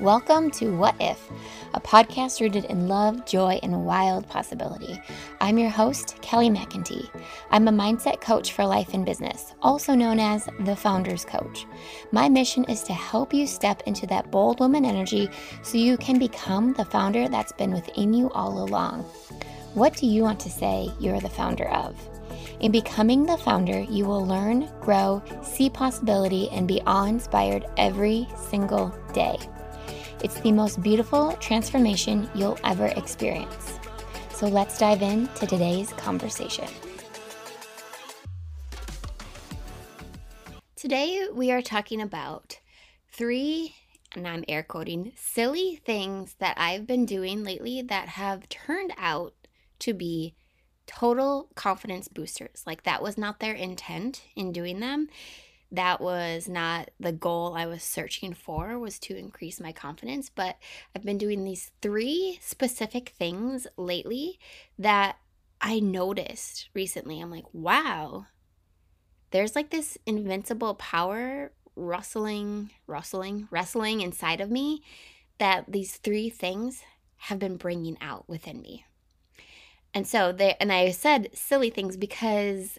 Welcome 0.00 0.50
to 0.52 0.74
What 0.74 0.94
If, 0.98 1.30
a 1.74 1.80
podcast 1.80 2.40
rooted 2.40 2.64
in 2.64 2.88
love, 2.88 3.26
joy, 3.26 3.60
and 3.62 3.84
wild 3.84 4.26
possibility. 4.26 4.98
I'm 5.42 5.58
your 5.58 5.68
host, 5.68 6.16
Kelly 6.22 6.48
McEntee. 6.48 7.10
I'm 7.50 7.68
a 7.68 7.70
mindset 7.70 8.22
coach 8.22 8.52
for 8.52 8.64
life 8.64 8.94
and 8.94 9.04
business, 9.04 9.52
also 9.60 9.94
known 9.94 10.18
as 10.18 10.48
the 10.60 10.74
Founders 10.74 11.26
Coach. 11.26 11.66
My 12.12 12.30
mission 12.30 12.64
is 12.64 12.82
to 12.84 12.94
help 12.94 13.34
you 13.34 13.46
step 13.46 13.82
into 13.84 14.06
that 14.06 14.30
bold 14.30 14.58
woman 14.58 14.86
energy 14.86 15.28
so 15.62 15.76
you 15.76 15.98
can 15.98 16.18
become 16.18 16.72
the 16.72 16.86
founder 16.86 17.28
that's 17.28 17.52
been 17.52 17.72
within 17.72 18.14
you 18.14 18.30
all 18.30 18.64
along. 18.64 19.02
What 19.74 19.94
do 19.96 20.06
you 20.06 20.22
want 20.22 20.40
to 20.40 20.50
say 20.50 20.90
you're 20.98 21.20
the 21.20 21.28
founder 21.28 21.68
of? 21.68 21.94
In 22.60 22.72
becoming 22.72 23.24
the 23.24 23.38
founder, 23.38 23.80
you 23.80 24.04
will 24.04 24.26
learn, 24.26 24.68
grow, 24.80 25.22
see 25.42 25.70
possibility, 25.70 26.50
and 26.50 26.68
be 26.68 26.82
awe 26.86 27.06
inspired 27.06 27.64
every 27.78 28.28
single 28.50 28.94
day. 29.14 29.38
It's 30.22 30.38
the 30.40 30.52
most 30.52 30.82
beautiful 30.82 31.32
transformation 31.40 32.28
you'll 32.34 32.58
ever 32.62 32.88
experience. 32.88 33.78
So 34.34 34.46
let's 34.46 34.76
dive 34.76 35.00
into 35.00 35.46
today's 35.46 35.90
conversation. 35.94 36.68
Today, 40.76 41.28
we 41.32 41.50
are 41.52 41.62
talking 41.62 42.02
about 42.02 42.60
three, 43.10 43.74
and 44.12 44.28
I'm 44.28 44.44
air 44.48 44.62
quoting, 44.62 45.12
silly 45.16 45.76
things 45.76 46.34
that 46.40 46.58
I've 46.58 46.86
been 46.86 47.06
doing 47.06 47.42
lately 47.42 47.80
that 47.80 48.08
have 48.08 48.50
turned 48.50 48.92
out 48.98 49.32
to 49.78 49.94
be 49.94 50.34
total 50.90 51.48
confidence 51.54 52.08
boosters. 52.08 52.64
Like, 52.66 52.82
that 52.82 53.02
was 53.02 53.16
not 53.16 53.40
their 53.40 53.54
intent 53.54 54.22
in 54.34 54.52
doing 54.52 54.80
them 54.80 55.08
that 55.72 56.00
was 56.00 56.48
not 56.48 56.90
the 56.98 57.12
goal 57.12 57.54
I 57.54 57.66
was 57.66 57.82
searching 57.82 58.34
for 58.34 58.78
was 58.78 58.98
to 59.00 59.16
increase 59.16 59.60
my 59.60 59.72
confidence, 59.72 60.28
but 60.28 60.56
I've 60.94 61.04
been 61.04 61.18
doing 61.18 61.44
these 61.44 61.70
three 61.80 62.38
specific 62.42 63.10
things 63.10 63.66
lately 63.76 64.38
that 64.78 65.16
I 65.60 65.78
noticed 65.78 66.68
recently. 66.74 67.20
I'm 67.20 67.30
like, 67.30 67.46
wow. 67.52 68.26
There's 69.30 69.54
like 69.54 69.70
this 69.70 69.96
invincible 70.06 70.74
power 70.74 71.52
rustling, 71.76 72.70
rustling, 72.88 73.46
wrestling 73.50 74.00
inside 74.00 74.40
of 74.40 74.50
me 74.50 74.82
that 75.38 75.66
these 75.68 75.96
three 75.98 76.30
things 76.30 76.82
have 77.16 77.38
been 77.38 77.56
bringing 77.56 77.96
out 78.00 78.28
within 78.28 78.60
me. 78.60 78.84
And 79.94 80.06
so 80.06 80.32
they 80.32 80.56
and 80.60 80.72
I 80.72 80.90
said 80.90 81.30
silly 81.34 81.70
things 81.70 81.96
because 81.96 82.78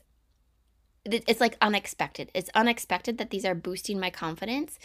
it's 1.04 1.42
like 1.42 1.58
unexpected. 1.62 2.30
It's 2.34 2.50
unexpected 2.54 3.18
that 3.18 3.32
these 3.32 3.46
are 3.46 3.56
boosting 3.56 4.00
my 4.00 4.10
confidence, 4.10 4.78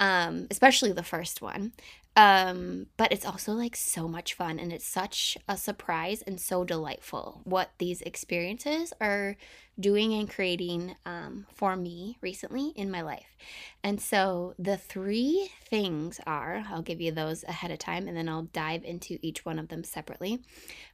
um, 0.00 0.46
especially 0.50 0.92
the 0.92 1.02
first 1.02 1.42
one. 1.42 1.72
Um, 2.18 2.86
but 2.96 3.12
it's 3.12 3.24
also 3.24 3.52
like 3.52 3.76
so 3.76 4.08
much 4.08 4.34
fun 4.34 4.58
and 4.58 4.72
it's 4.72 4.84
such 4.84 5.38
a 5.48 5.56
surprise 5.56 6.20
and 6.20 6.40
so 6.40 6.64
delightful 6.64 7.42
what 7.44 7.70
these 7.78 8.02
experiences 8.02 8.92
are 9.00 9.36
doing 9.78 10.12
and 10.14 10.28
creating 10.28 10.96
um, 11.06 11.46
for 11.54 11.76
me 11.76 12.18
recently 12.20 12.72
in 12.74 12.90
my 12.90 13.02
life. 13.02 13.36
And 13.84 14.00
so 14.00 14.54
the 14.58 14.76
three 14.76 15.52
things 15.70 16.18
are 16.26 16.64
I'll 16.68 16.82
give 16.82 17.00
you 17.00 17.12
those 17.12 17.44
ahead 17.44 17.70
of 17.70 17.78
time 17.78 18.08
and 18.08 18.16
then 18.16 18.28
I'll 18.28 18.48
dive 18.52 18.82
into 18.82 19.20
each 19.22 19.44
one 19.44 19.60
of 19.60 19.68
them 19.68 19.84
separately. 19.84 20.40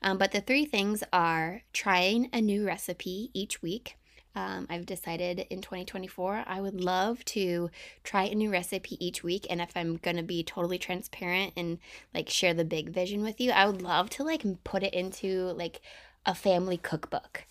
Um, 0.02 0.18
but 0.18 0.32
the 0.32 0.42
three 0.42 0.66
things 0.66 1.02
are 1.10 1.62
trying 1.72 2.28
a 2.34 2.42
new 2.42 2.66
recipe 2.66 3.30
each 3.32 3.62
week 3.62 3.96
um, 4.34 4.66
I've 4.68 4.86
decided 4.86 5.46
in 5.50 5.60
2024 5.60 6.44
I 6.46 6.60
would 6.60 6.80
love 6.80 7.24
to 7.26 7.70
try 8.02 8.24
a 8.24 8.34
new 8.34 8.50
recipe 8.50 9.04
each 9.04 9.22
week. 9.22 9.46
And 9.48 9.60
if 9.60 9.70
I'm 9.76 9.96
going 9.96 10.16
to 10.16 10.22
be 10.22 10.42
totally 10.42 10.78
transparent 10.78 11.52
and 11.56 11.78
like 12.12 12.28
share 12.28 12.54
the 12.54 12.64
big 12.64 12.90
vision 12.90 13.22
with 13.22 13.40
you, 13.40 13.52
I 13.52 13.66
would 13.66 13.82
love 13.82 14.10
to 14.10 14.24
like 14.24 14.44
put 14.64 14.82
it 14.82 14.94
into 14.94 15.52
like 15.56 15.80
a 16.26 16.34
family 16.34 16.76
cookbook. 16.76 17.44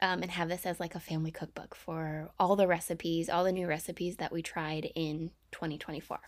Um, 0.00 0.22
and 0.22 0.30
have 0.30 0.48
this 0.48 0.64
as 0.64 0.78
like 0.78 0.94
a 0.94 1.00
family 1.00 1.32
cookbook 1.32 1.74
for 1.74 2.30
all 2.38 2.54
the 2.54 2.68
recipes, 2.68 3.28
all 3.28 3.42
the 3.42 3.50
new 3.50 3.66
recipes 3.66 4.18
that 4.18 4.30
we 4.30 4.42
tried 4.42 4.92
in 4.94 5.32
2024. 5.50 6.20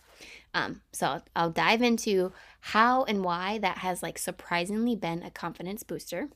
Um, 0.53 0.81
so 0.91 1.07
I'll, 1.07 1.23
I'll 1.37 1.49
dive 1.51 1.81
into 1.81 2.33
how 2.59 3.05
and 3.05 3.23
why 3.23 3.59
that 3.59 3.77
has 3.77 4.03
like 4.03 4.17
surprisingly 4.17 4.97
been 4.97 5.23
a 5.23 5.31
confidence 5.31 5.83
booster. 5.83 6.27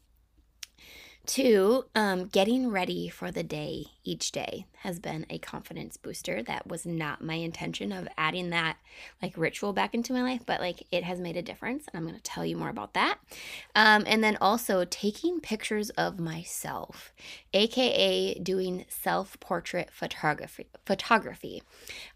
Two, 1.25 1.85
um, 1.95 2.27
getting 2.27 2.69
ready 2.69 3.09
for 3.09 3.31
the 3.31 3.41
day 3.41 3.87
each 4.03 4.31
day 4.31 4.65
has 4.79 4.99
been 4.99 5.25
a 5.29 5.39
confidence 5.39 5.97
booster. 5.97 6.43
That 6.43 6.67
was 6.67 6.85
not 6.85 7.23
my 7.23 7.35
intention 7.35 7.91
of 7.91 8.07
adding 8.15 8.51
that 8.51 8.77
like 9.21 9.35
ritual 9.35 9.73
back 9.73 9.95
into 9.95 10.13
my 10.13 10.21
life, 10.21 10.41
but 10.45 10.59
like 10.59 10.83
it 10.91 11.03
has 11.03 11.19
made 11.19 11.35
a 11.35 11.41
difference. 11.41 11.85
And 11.87 11.97
I'm 11.97 12.07
going 12.07 12.15
to 12.15 12.21
tell 12.21 12.45
you 12.45 12.57
more 12.57 12.69
about 12.69 12.93
that. 12.93 13.17
Um, 13.73 14.03
and 14.05 14.23
then 14.23 14.37
also 14.39 14.85
taking 14.85 15.39
pictures 15.39 15.89
of 15.91 16.19
myself, 16.19 17.11
aka 17.53 18.35
doing 18.35 18.85
self 18.87 19.39
portrait 19.39 19.89
photography. 19.91 20.67
Photography. 20.85 21.63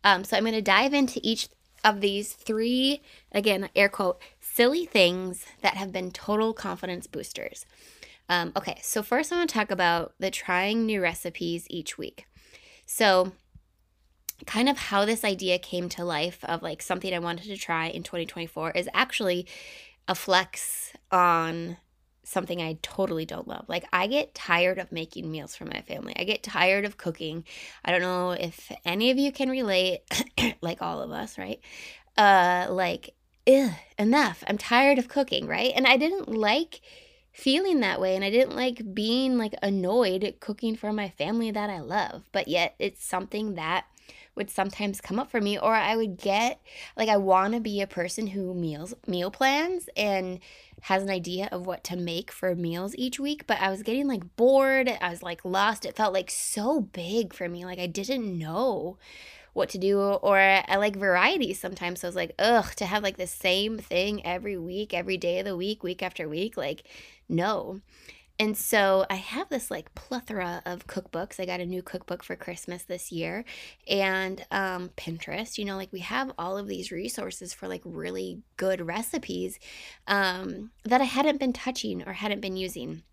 Um, 0.04 0.24
so 0.24 0.38
I'm 0.38 0.44
going 0.44 0.54
to 0.54 0.62
dive 0.62 0.94
into 0.94 1.20
each 1.24 1.50
of 1.84 2.02
these 2.02 2.34
three, 2.34 3.02
again, 3.32 3.70
air 3.76 3.90
quote, 3.90 4.22
silly 4.40 4.86
things 4.86 5.46
that 5.62 5.78
have 5.78 5.92
been 5.92 6.12
total 6.12 6.54
confidence 6.54 7.08
boosters. 7.08 7.66
Um, 8.30 8.54
okay, 8.56 8.80
so 8.84 9.02
first 9.02 9.34
I 9.34 9.38
want 9.38 9.50
to 9.50 9.54
talk 9.54 9.72
about 9.72 10.14
the 10.20 10.30
trying 10.30 10.86
new 10.86 11.02
recipes 11.02 11.66
each 11.70 11.98
week. 11.98 12.28
So, 12.86 13.34
kind 14.46 14.70
of 14.70 14.78
how 14.78 15.04
this 15.04 15.26
idea 15.26 15.60
came 15.60 15.90
to 15.90 16.06
life 16.06 16.40
of 16.44 16.62
like 16.62 16.82
something 16.82 17.14
I 17.14 17.20
wanted 17.20 17.46
to 17.46 17.58
try 17.58 17.88
in 17.88 18.04
2024 18.04 18.72
is 18.72 18.88
actually 18.94 19.48
a 20.08 20.16
flex 20.16 20.94
on 21.12 21.78
something 22.24 22.62
I 22.62 22.78
totally 22.82 23.26
don't 23.26 23.48
love. 23.48 23.66
Like 23.68 23.86
I 23.92 24.08
get 24.08 24.36
tired 24.36 24.78
of 24.78 24.92
making 24.92 25.30
meals 25.30 25.56
for 25.56 25.66
my 25.66 25.82
family. 25.82 26.14
I 26.16 26.24
get 26.24 26.44
tired 26.44 26.86
of 26.86 26.96
cooking. 26.96 27.44
I 27.84 27.92
don't 27.92 28.02
know 28.02 28.32
if 28.32 28.72
any 28.86 29.10
of 29.12 29.18
you 29.18 29.32
can 29.32 29.50
relate 29.50 30.02
like 30.62 30.82
all 30.82 31.02
of 31.02 31.12
us, 31.12 31.38
right? 31.38 31.60
Uh 32.18 32.68
like 32.70 33.16
enough. 33.98 34.44
I'm 34.48 34.60
tired 34.60 35.00
of 35.00 35.08
cooking, 35.08 35.48
right? 35.48 35.74
And 35.76 35.88
I 35.88 35.98
didn't 35.98 36.30
like 36.30 36.82
feeling 37.40 37.80
that 37.80 38.02
way 38.02 38.16
and 38.16 38.24
I 38.24 38.30
didn't 38.30 38.56
like 38.56 38.94
being 38.94 39.38
like 39.38 39.56
annoyed 39.62 40.36
cooking 40.40 40.76
for 40.76 40.92
my 40.92 41.10
family 41.10 41.52
that 41.52 41.70
I 41.70 41.80
love. 41.80 42.24
But 42.32 42.48
yet 42.48 42.76
it's 42.80 43.04
something 43.04 43.56
that 43.56 43.86
would 44.36 44.50
sometimes 44.50 45.02
come 45.02 45.20
up 45.20 45.30
for 45.30 45.42
me 45.42 45.58
or 45.58 45.74
I 45.74 45.96
would 45.96 46.18
get 46.18 46.62
like 46.96 47.10
I 47.10 47.18
want 47.18 47.54
to 47.54 47.60
be 47.60 47.82
a 47.82 47.88
person 47.88 48.28
who 48.28 48.54
meals 48.54 48.94
meal 49.08 49.32
plans 49.32 49.90
and 49.98 50.40
has 50.84 51.04
an 51.04 51.10
idea 51.10 51.50
of 51.52 51.66
what 51.66 51.84
to 51.86 51.98
make 51.98 52.32
for 52.32 52.56
meals 52.56 52.96
each 52.98 53.20
week, 53.20 53.46
but 53.48 53.60
I 53.60 53.70
was 53.70 53.84
getting 53.84 54.08
like 54.08 54.36
bored. 54.38 54.90
I 55.02 55.10
was 55.10 55.22
like 55.22 55.44
lost. 55.44 55.86
It 55.86 55.96
felt 55.96 56.14
like 56.14 56.32
so 56.32 56.80
big 56.80 57.34
for 57.34 57.50
me. 57.50 57.66
Like 57.66 57.80
I 57.80 57.88
didn't 57.88 58.38
know 58.38 58.98
what 59.54 59.70
to 59.70 59.78
do 59.78 60.00
or 60.00 60.38
I 60.38 60.76
like 60.78 60.96
variety 60.96 61.54
sometimes. 61.54 62.02
So 62.02 62.08
I 62.08 62.10
was 62.10 62.16
like, 62.16 62.34
ugh, 62.40 62.74
to 62.76 62.86
have 62.86 63.04
like 63.04 63.18
the 63.18 63.28
same 63.28 63.78
thing 63.78 64.26
every 64.26 64.58
week, 64.58 64.94
every 64.94 65.18
day 65.18 65.40
of 65.40 65.46
the 65.46 65.58
week, 65.58 65.84
week 65.84 66.02
after 66.02 66.30
week, 66.30 66.56
like 66.56 66.84
no. 67.30 67.82
And 68.42 68.56
so 68.56 69.06
I 69.10 69.16
have 69.16 69.50
this 69.50 69.70
like 69.70 69.94
plethora 69.96 70.62
of 70.66 70.88
cookbooks. 70.88 71.42
I 71.42 71.46
got 71.46 71.60
a 71.60 71.66
new 71.66 71.84
cookbook 71.84 72.24
for 72.24 72.38
Christmas 72.38 72.84
this 72.84 73.12
year 73.12 73.44
and 73.86 74.46
um, 74.50 74.92
Pinterest. 74.96 75.58
You 75.58 75.66
know, 75.66 75.76
like 75.76 75.92
we 75.92 76.00
have 76.00 76.32
all 76.38 76.58
of 76.58 76.68
these 76.70 76.90
resources 76.90 77.54
for 77.54 77.68
like 77.68 77.82
really 77.84 78.40
good 78.56 78.80
recipes 78.80 79.60
um, 80.08 80.72
that 80.86 81.02
I 81.02 81.06
hadn't 81.06 81.40
been 81.40 81.52
touching 81.52 82.02
or 82.08 82.14
hadn't 82.14 82.40
been 82.40 82.56
using. 82.56 83.04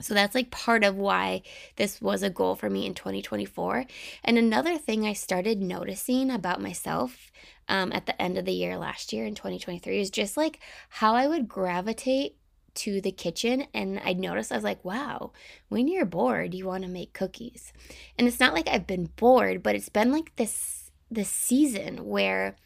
So 0.00 0.14
that's 0.14 0.34
like 0.34 0.50
part 0.50 0.84
of 0.84 0.96
why 0.96 1.42
this 1.76 2.02
was 2.02 2.22
a 2.22 2.28
goal 2.28 2.56
for 2.56 2.68
me 2.68 2.86
in 2.86 2.94
2024. 2.94 3.86
And 4.24 4.36
another 4.36 4.76
thing 4.76 5.06
I 5.06 5.12
started 5.12 5.62
noticing 5.62 6.30
about 6.30 6.60
myself 6.60 7.30
um, 7.68 7.92
at 7.92 8.06
the 8.06 8.20
end 8.20 8.36
of 8.36 8.44
the 8.44 8.52
year 8.52 8.76
last 8.76 9.12
year 9.12 9.24
in 9.24 9.34
2023 9.34 10.00
is 10.00 10.10
just 10.10 10.36
like 10.36 10.60
how 10.88 11.14
I 11.14 11.26
would 11.26 11.48
gravitate 11.48 12.36
to 12.76 13.00
the 13.00 13.12
kitchen 13.12 13.66
and 13.74 14.00
I 14.04 14.12
noticed 14.12 14.52
I 14.52 14.56
was 14.56 14.64
like, 14.64 14.84
wow, 14.84 15.32
when 15.68 15.88
you're 15.88 16.04
bored, 16.04 16.54
you 16.54 16.66
want 16.66 16.84
to 16.84 16.90
make 16.90 17.12
cookies. 17.12 17.72
And 18.18 18.26
it's 18.28 18.40
not 18.40 18.54
like 18.54 18.68
I've 18.68 18.86
been 18.86 19.10
bored, 19.16 19.62
but 19.62 19.74
it's 19.74 19.88
been 19.88 20.12
like 20.12 20.34
this 20.36 20.90
this 21.10 21.28
season 21.28 22.04
where 22.06 22.56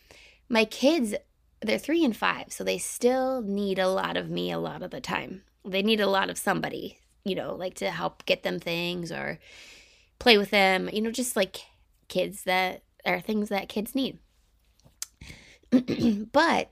my 0.48 0.64
kids 0.64 1.14
they're 1.62 1.78
3 1.78 2.04
and 2.06 2.16
5, 2.16 2.52
so 2.52 2.64
they 2.64 2.78
still 2.78 3.42
need 3.42 3.78
a 3.78 3.88
lot 3.88 4.16
of 4.16 4.30
me 4.30 4.50
a 4.50 4.58
lot 4.58 4.82
of 4.82 4.90
the 4.90 5.00
time. 5.00 5.42
They 5.62 5.82
need 5.82 6.00
a 6.00 6.06
lot 6.06 6.30
of 6.30 6.38
somebody 6.38 7.00
you 7.24 7.34
know, 7.34 7.54
like 7.54 7.74
to 7.74 7.90
help 7.90 8.24
get 8.24 8.42
them 8.42 8.58
things 8.58 9.12
or 9.12 9.38
play 10.18 10.38
with 10.38 10.50
them, 10.50 10.88
you 10.92 11.00
know, 11.00 11.10
just 11.10 11.36
like 11.36 11.60
kids 12.08 12.44
that 12.44 12.82
are 13.04 13.20
things 13.20 13.48
that 13.48 13.68
kids 13.68 13.94
need. 13.94 14.18
but 16.32 16.70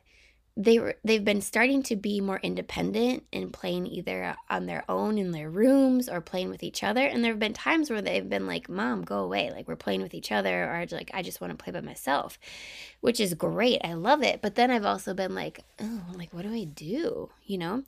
they 0.60 0.80
were 0.80 0.96
they've 1.04 1.24
been 1.24 1.40
starting 1.40 1.84
to 1.84 1.94
be 1.94 2.20
more 2.20 2.40
independent 2.42 3.22
and 3.32 3.52
playing 3.52 3.86
either 3.86 4.34
on 4.50 4.66
their 4.66 4.84
own 4.88 5.16
in 5.16 5.30
their 5.30 5.48
rooms 5.48 6.08
or 6.08 6.20
playing 6.20 6.50
with 6.50 6.64
each 6.64 6.82
other. 6.82 7.06
And 7.06 7.22
there 7.22 7.30
have 7.30 7.38
been 7.38 7.52
times 7.52 7.90
where 7.90 8.02
they've 8.02 8.28
been 8.28 8.48
like 8.48 8.68
mom 8.68 9.02
go 9.02 9.20
away. 9.20 9.52
Like 9.52 9.68
we're 9.68 9.76
playing 9.76 10.02
with 10.02 10.14
each 10.14 10.32
other 10.32 10.64
or 10.64 10.84
like 10.90 11.12
i 11.14 11.22
just 11.22 11.40
want 11.40 11.56
to 11.56 11.62
play 11.62 11.72
by 11.72 11.80
myself 11.80 12.40
which 13.00 13.20
is 13.20 13.34
great. 13.34 13.80
I 13.84 13.94
love 13.94 14.24
it. 14.24 14.42
But 14.42 14.56
then 14.56 14.72
i've 14.72 14.84
also 14.84 15.14
been 15.14 15.34
like 15.34 15.60
oh 15.80 16.00
like 16.16 16.34
what 16.34 16.42
do 16.42 16.52
i 16.52 16.64
do? 16.64 17.30
You 17.46 17.58
know? 17.58 17.84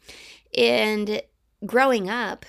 And 0.56 1.23
growing 1.66 2.08
up 2.08 2.46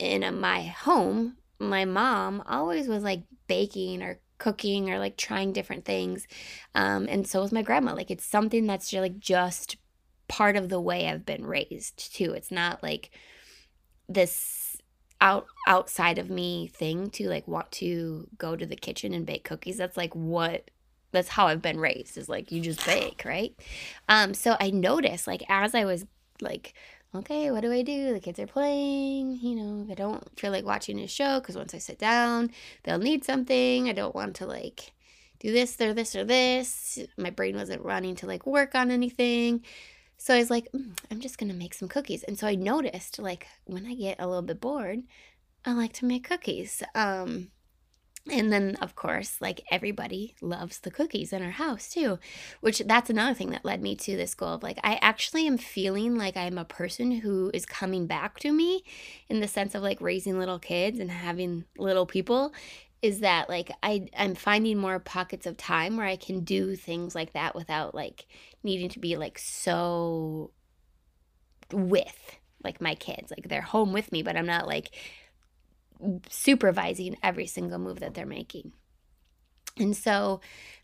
in 0.00 0.40
my 0.40 0.62
home 0.62 1.36
my 1.60 1.84
mom 1.84 2.42
always 2.48 2.88
was 2.88 3.04
like 3.04 3.22
baking 3.46 4.02
or 4.02 4.18
cooking 4.40 4.90
or 4.90 4.98
like 4.98 5.16
trying 5.16 5.52
different 5.52 5.84
things. 5.84 6.26
Um, 6.74 7.06
and 7.08 7.26
so 7.28 7.40
was 7.42 7.52
my 7.52 7.62
grandma. 7.62 7.94
Like 7.94 8.10
it's 8.10 8.26
something 8.26 8.66
that's 8.66 8.90
just 8.90 9.00
like 9.00 9.20
just 9.20 9.76
part 10.26 10.56
of 10.56 10.68
the 10.68 10.80
way 10.80 11.06
I've 11.06 11.24
been 11.24 11.46
raised 11.46 12.12
too. 12.14 12.32
It's 12.32 12.50
not 12.50 12.82
like 12.82 13.10
this 14.08 14.76
out 15.20 15.46
outside 15.66 16.18
of 16.18 16.30
me 16.30 16.66
thing 16.66 17.10
to 17.10 17.28
like 17.28 17.46
want 17.46 17.70
to 17.70 18.26
go 18.38 18.56
to 18.56 18.66
the 18.66 18.76
kitchen 18.76 19.12
and 19.14 19.26
bake 19.26 19.44
cookies. 19.44 19.76
That's 19.76 19.96
like 19.96 20.14
what 20.14 20.70
that's 21.12 21.28
how 21.28 21.46
I've 21.48 21.62
been 21.62 21.80
raised 21.80 22.16
is 22.16 22.28
like 22.28 22.50
you 22.50 22.60
just 22.60 22.84
bake, 22.86 23.22
right? 23.24 23.54
Um 24.08 24.34
so 24.34 24.56
I 24.58 24.70
noticed 24.70 25.26
like 25.26 25.42
as 25.48 25.74
I 25.74 25.84
was 25.84 26.06
like 26.40 26.74
okay, 27.14 27.50
what 27.50 27.62
do 27.62 27.72
I 27.72 27.82
do? 27.82 28.12
The 28.12 28.20
kids 28.20 28.38
are 28.38 28.46
playing. 28.46 29.38
You 29.40 29.56
know, 29.56 29.86
I 29.90 29.94
don't 29.94 30.38
feel 30.38 30.52
like 30.52 30.64
watching 30.64 30.98
a 31.00 31.06
show 31.06 31.40
because 31.40 31.56
once 31.56 31.74
I 31.74 31.78
sit 31.78 31.98
down, 31.98 32.50
they'll 32.82 32.98
need 32.98 33.24
something. 33.24 33.88
I 33.88 33.92
don't 33.92 34.14
want 34.14 34.36
to 34.36 34.46
like 34.46 34.92
do 35.40 35.52
this 35.52 35.80
or 35.80 35.94
this 35.94 36.14
or 36.14 36.24
this. 36.24 36.98
My 37.16 37.30
brain 37.30 37.56
wasn't 37.56 37.84
running 37.84 38.14
to 38.16 38.26
like 38.26 38.46
work 38.46 38.74
on 38.74 38.90
anything. 38.90 39.64
So 40.16 40.34
I 40.34 40.38
was 40.38 40.50
like, 40.50 40.70
mm, 40.72 40.96
I'm 41.10 41.20
just 41.20 41.38
going 41.38 41.50
to 41.50 41.56
make 41.56 41.74
some 41.74 41.88
cookies. 41.88 42.22
And 42.24 42.38
so 42.38 42.46
I 42.46 42.54
noticed 42.54 43.18
like 43.18 43.46
when 43.64 43.86
I 43.86 43.94
get 43.94 44.20
a 44.20 44.26
little 44.26 44.42
bit 44.42 44.60
bored, 44.60 45.00
I 45.64 45.72
like 45.72 45.94
to 45.94 46.04
make 46.04 46.28
cookies. 46.28 46.82
Um, 46.94 47.48
and 48.28 48.52
then, 48.52 48.76
of 48.76 48.94
course, 48.94 49.40
like 49.40 49.62
everybody 49.70 50.34
loves 50.42 50.80
the 50.80 50.90
cookies 50.90 51.32
in 51.32 51.42
our 51.42 51.50
house 51.50 51.88
too, 51.88 52.18
which 52.60 52.80
that's 52.80 53.08
another 53.08 53.34
thing 53.34 53.50
that 53.50 53.64
led 53.64 53.80
me 53.80 53.96
to 53.96 54.16
this 54.16 54.34
goal 54.34 54.54
of 54.54 54.62
like, 54.62 54.78
I 54.84 54.98
actually 55.00 55.46
am 55.46 55.56
feeling 55.56 56.16
like 56.16 56.36
I'm 56.36 56.58
a 56.58 56.64
person 56.64 57.10
who 57.10 57.50
is 57.54 57.64
coming 57.64 58.06
back 58.06 58.38
to 58.40 58.52
me 58.52 58.84
in 59.28 59.40
the 59.40 59.48
sense 59.48 59.74
of 59.74 59.82
like 59.82 60.00
raising 60.00 60.38
little 60.38 60.58
kids 60.58 60.98
and 60.98 61.10
having 61.10 61.64
little 61.78 62.06
people. 62.06 62.52
Is 63.00 63.20
that 63.20 63.48
like 63.48 63.70
I, 63.82 64.08
I'm 64.16 64.34
finding 64.34 64.76
more 64.76 64.98
pockets 64.98 65.46
of 65.46 65.56
time 65.56 65.96
where 65.96 66.06
I 66.06 66.16
can 66.16 66.40
do 66.40 66.76
things 66.76 67.14
like 67.14 67.32
that 67.32 67.54
without 67.54 67.94
like 67.94 68.26
needing 68.62 68.90
to 68.90 68.98
be 68.98 69.16
like 69.16 69.38
so 69.38 70.50
with 71.72 72.38
like 72.62 72.82
my 72.82 72.94
kids. 72.94 73.30
Like 73.30 73.48
they're 73.48 73.62
home 73.62 73.94
with 73.94 74.12
me, 74.12 74.22
but 74.22 74.36
I'm 74.36 74.46
not 74.46 74.66
like 74.66 74.90
supervising 76.28 77.16
every 77.22 77.46
single 77.46 77.78
move 77.78 78.00
that 78.00 78.14
they're 78.14 78.26
making. 78.26 78.72
And 79.78 79.96
so 79.96 80.40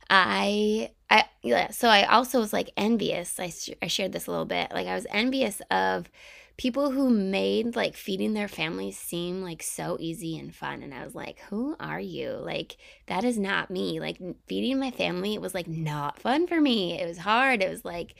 I 0.08 0.90
I 1.10 1.24
yeah, 1.42 1.70
so 1.70 1.88
I 1.88 2.04
also 2.04 2.40
was 2.40 2.52
like 2.52 2.70
envious. 2.76 3.38
I 3.38 3.52
I 3.82 3.86
shared 3.88 4.12
this 4.12 4.26
a 4.26 4.30
little 4.30 4.46
bit. 4.46 4.70
Like 4.72 4.86
I 4.86 4.94
was 4.94 5.06
envious 5.10 5.60
of 5.70 6.08
people 6.56 6.90
who 6.90 7.10
made 7.10 7.76
like 7.76 7.94
feeding 7.94 8.32
their 8.32 8.48
families 8.48 8.96
seem 8.96 9.42
like 9.42 9.62
so 9.62 9.98
easy 10.00 10.38
and 10.38 10.54
fun 10.54 10.82
and 10.82 10.94
I 10.94 11.04
was 11.04 11.14
like, 11.14 11.38
"Who 11.50 11.76
are 11.80 12.00
you?" 12.00 12.30
Like 12.30 12.76
that 13.06 13.24
is 13.24 13.38
not 13.38 13.70
me. 13.70 14.00
Like 14.00 14.18
feeding 14.46 14.78
my 14.78 14.90
family 14.90 15.38
was 15.38 15.54
like 15.54 15.68
not 15.68 16.18
fun 16.20 16.46
for 16.46 16.60
me. 16.60 17.00
It 17.00 17.06
was 17.06 17.18
hard. 17.18 17.62
It 17.62 17.70
was 17.70 17.84
like 17.84 18.14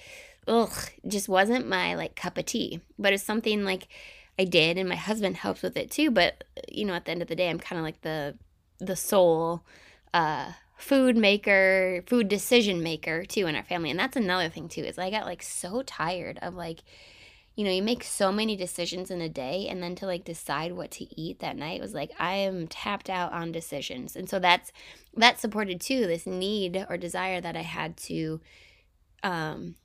ugh, 0.49 0.91
just 1.07 1.29
wasn't 1.29 1.69
my 1.69 1.95
like 1.95 2.17
cup 2.17 2.39
of 2.39 2.47
tea. 2.47 2.81
But 2.99 3.13
it's 3.13 3.23
something 3.25 3.65
like 3.65 3.89
I 4.39 4.45
did, 4.45 4.77
and 4.77 4.89
my 4.89 4.97
husband 4.97 5.37
helps 5.37 5.63
with 5.63 5.77
it 5.77 5.91
too. 5.91 6.11
But 6.11 6.45
you 6.69 6.85
know, 6.85 6.95
at 6.95 7.05
the 7.05 7.11
end 7.11 7.23
of 7.23 7.29
the 7.29 7.37
day, 7.37 7.49
I'm 7.49 7.59
kind 7.59 7.79
of 7.79 7.85
like 7.85 8.03
the 8.03 8.37
the 8.79 8.97
sole 8.97 9.65
uh, 10.13 10.53
food 10.77 11.17
maker, 11.17 12.03
food 12.07 12.29
decision 12.29 12.83
maker 12.83 13.25
too 13.25 13.47
in 13.47 13.57
our 13.57 13.63
family, 13.63 13.91
and 13.91 13.99
that's 13.99 14.17
another 14.17 14.49
thing 14.49 14.69
too. 14.69 14.83
Is 14.83 14.99
I 14.99 15.11
got 15.11 15.27
like 15.27 15.43
so 15.43 15.83
tired 15.83 16.39
of 16.43 16.55
like, 16.55 16.81
you 17.55 17.65
know, 17.65 17.71
you 17.71 17.83
make 17.83 18.05
so 18.05 18.31
many 18.31 18.57
decisions 18.57 19.11
in 19.11 19.23
a 19.23 19.29
day, 19.29 19.67
and 19.69 19.83
then 19.83 19.95
to 19.97 20.07
like 20.07 20.25
decide 20.25 20.73
what 20.73 20.91
to 20.93 21.21
eat 21.21 21.41
that 21.41 21.57
night 21.57 21.81
was 21.81 21.95
like 21.95 22.13
I 22.19 22.35
am 22.35 22.67
tapped 22.69 23.09
out 23.09 23.33
on 23.33 23.53
decisions, 23.53 24.17
and 24.17 24.29
so 24.29 24.39
that's 24.39 24.71
that 25.15 25.41
supported 25.41 25.81
too 25.81 26.07
this 26.07 26.27
need 26.27 26.85
or 26.91 26.99
desire 26.99 27.41
that 27.41 27.57
I 27.57 27.63
had 27.63 27.97
to 27.99 28.41
um 29.23 29.77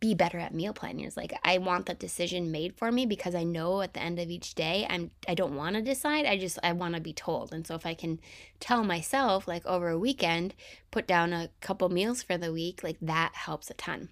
be 0.00 0.14
better 0.14 0.38
at 0.38 0.54
meal 0.54 0.72
planning. 0.72 1.04
It's 1.04 1.16
like 1.16 1.32
I 1.44 1.58
want 1.58 1.86
that 1.86 1.98
decision 1.98 2.52
made 2.52 2.76
for 2.76 2.92
me 2.92 3.06
because 3.06 3.34
I 3.34 3.44
know 3.44 3.80
at 3.80 3.94
the 3.94 4.02
end 4.02 4.18
of 4.18 4.30
each 4.30 4.54
day 4.54 4.86
I'm 4.88 5.10
I 5.26 5.34
don't 5.34 5.56
want 5.56 5.76
to 5.76 5.82
decide. 5.82 6.26
I 6.26 6.38
just 6.38 6.58
I 6.62 6.72
want 6.72 6.94
to 6.94 7.00
be 7.00 7.12
told. 7.12 7.52
And 7.52 7.66
so 7.66 7.74
if 7.74 7.84
I 7.84 7.94
can 7.94 8.20
tell 8.60 8.84
myself 8.84 9.48
like 9.48 9.66
over 9.66 9.88
a 9.88 9.98
weekend, 9.98 10.54
put 10.90 11.06
down 11.06 11.32
a 11.32 11.50
couple 11.60 11.88
meals 11.88 12.22
for 12.22 12.38
the 12.38 12.52
week, 12.52 12.82
like 12.82 12.98
that 13.00 13.34
helps 13.34 13.70
a 13.70 13.74
ton. 13.74 14.10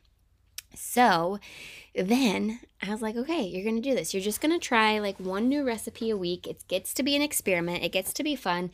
So 0.78 1.38
then 1.94 2.60
I 2.82 2.90
was 2.90 3.00
like, 3.02 3.16
okay, 3.16 3.42
you're 3.42 3.64
going 3.64 3.80
to 3.80 3.88
do 3.88 3.94
this. 3.94 4.12
You're 4.12 4.22
just 4.22 4.40
going 4.40 4.52
to 4.52 4.64
try 4.64 4.98
like 4.98 5.18
one 5.18 5.48
new 5.48 5.64
recipe 5.64 6.10
a 6.10 6.16
week. 6.16 6.46
It 6.46 6.66
gets 6.68 6.92
to 6.94 7.02
be 7.02 7.16
an 7.16 7.22
experiment, 7.22 7.84
it 7.84 7.92
gets 7.92 8.12
to 8.14 8.22
be 8.22 8.36
fun. 8.36 8.70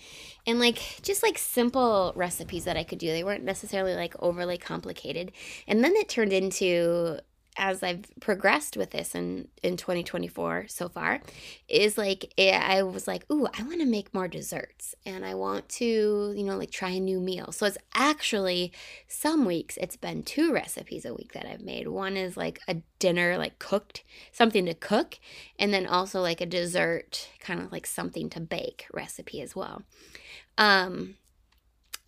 And 0.46 0.58
like 0.58 1.00
just 1.02 1.22
like 1.22 1.38
simple 1.38 2.12
recipes 2.16 2.64
that 2.64 2.76
I 2.76 2.84
could 2.84 2.98
do. 2.98 3.08
They 3.08 3.24
weren't 3.24 3.44
necessarily 3.44 3.94
like 3.94 4.14
overly 4.18 4.58
complicated. 4.58 5.32
And 5.66 5.84
then 5.84 5.94
it 5.96 6.08
turned 6.08 6.32
into 6.32 7.20
as 7.56 7.82
I've 7.82 8.04
progressed 8.20 8.76
with 8.76 8.90
this 8.90 9.14
in 9.14 9.48
in 9.62 9.76
2024 9.76 10.66
so 10.68 10.88
far 10.88 11.20
is 11.68 11.98
like 11.98 12.32
I 12.38 12.82
was 12.82 13.06
like, 13.06 13.30
"Ooh, 13.30 13.46
I 13.58 13.62
want 13.62 13.80
to 13.80 13.86
make 13.86 14.14
more 14.14 14.28
desserts 14.28 14.94
and 15.04 15.24
I 15.24 15.34
want 15.34 15.68
to, 15.70 16.32
you 16.36 16.44
know, 16.44 16.56
like 16.56 16.70
try 16.70 16.90
a 16.90 17.00
new 17.00 17.20
meal." 17.20 17.52
So 17.52 17.66
it's 17.66 17.78
actually 17.94 18.72
some 19.08 19.44
weeks 19.44 19.76
it's 19.76 19.96
been 19.96 20.22
two 20.22 20.52
recipes 20.52 21.04
a 21.04 21.14
week 21.14 21.32
that 21.32 21.46
I've 21.46 21.62
made. 21.62 21.88
One 21.88 22.16
is 22.16 22.36
like 22.36 22.60
a 22.68 22.76
dinner 22.98 23.36
like 23.38 23.58
cooked, 23.58 24.04
something 24.32 24.66
to 24.66 24.74
cook, 24.74 25.18
and 25.58 25.72
then 25.74 25.86
also 25.86 26.20
like 26.20 26.40
a 26.40 26.46
dessert, 26.46 27.28
kind 27.40 27.60
of 27.60 27.72
like 27.72 27.86
something 27.86 28.30
to 28.30 28.40
bake 28.40 28.86
recipe 28.92 29.40
as 29.40 29.54
well. 29.56 29.82
Um 30.58 31.16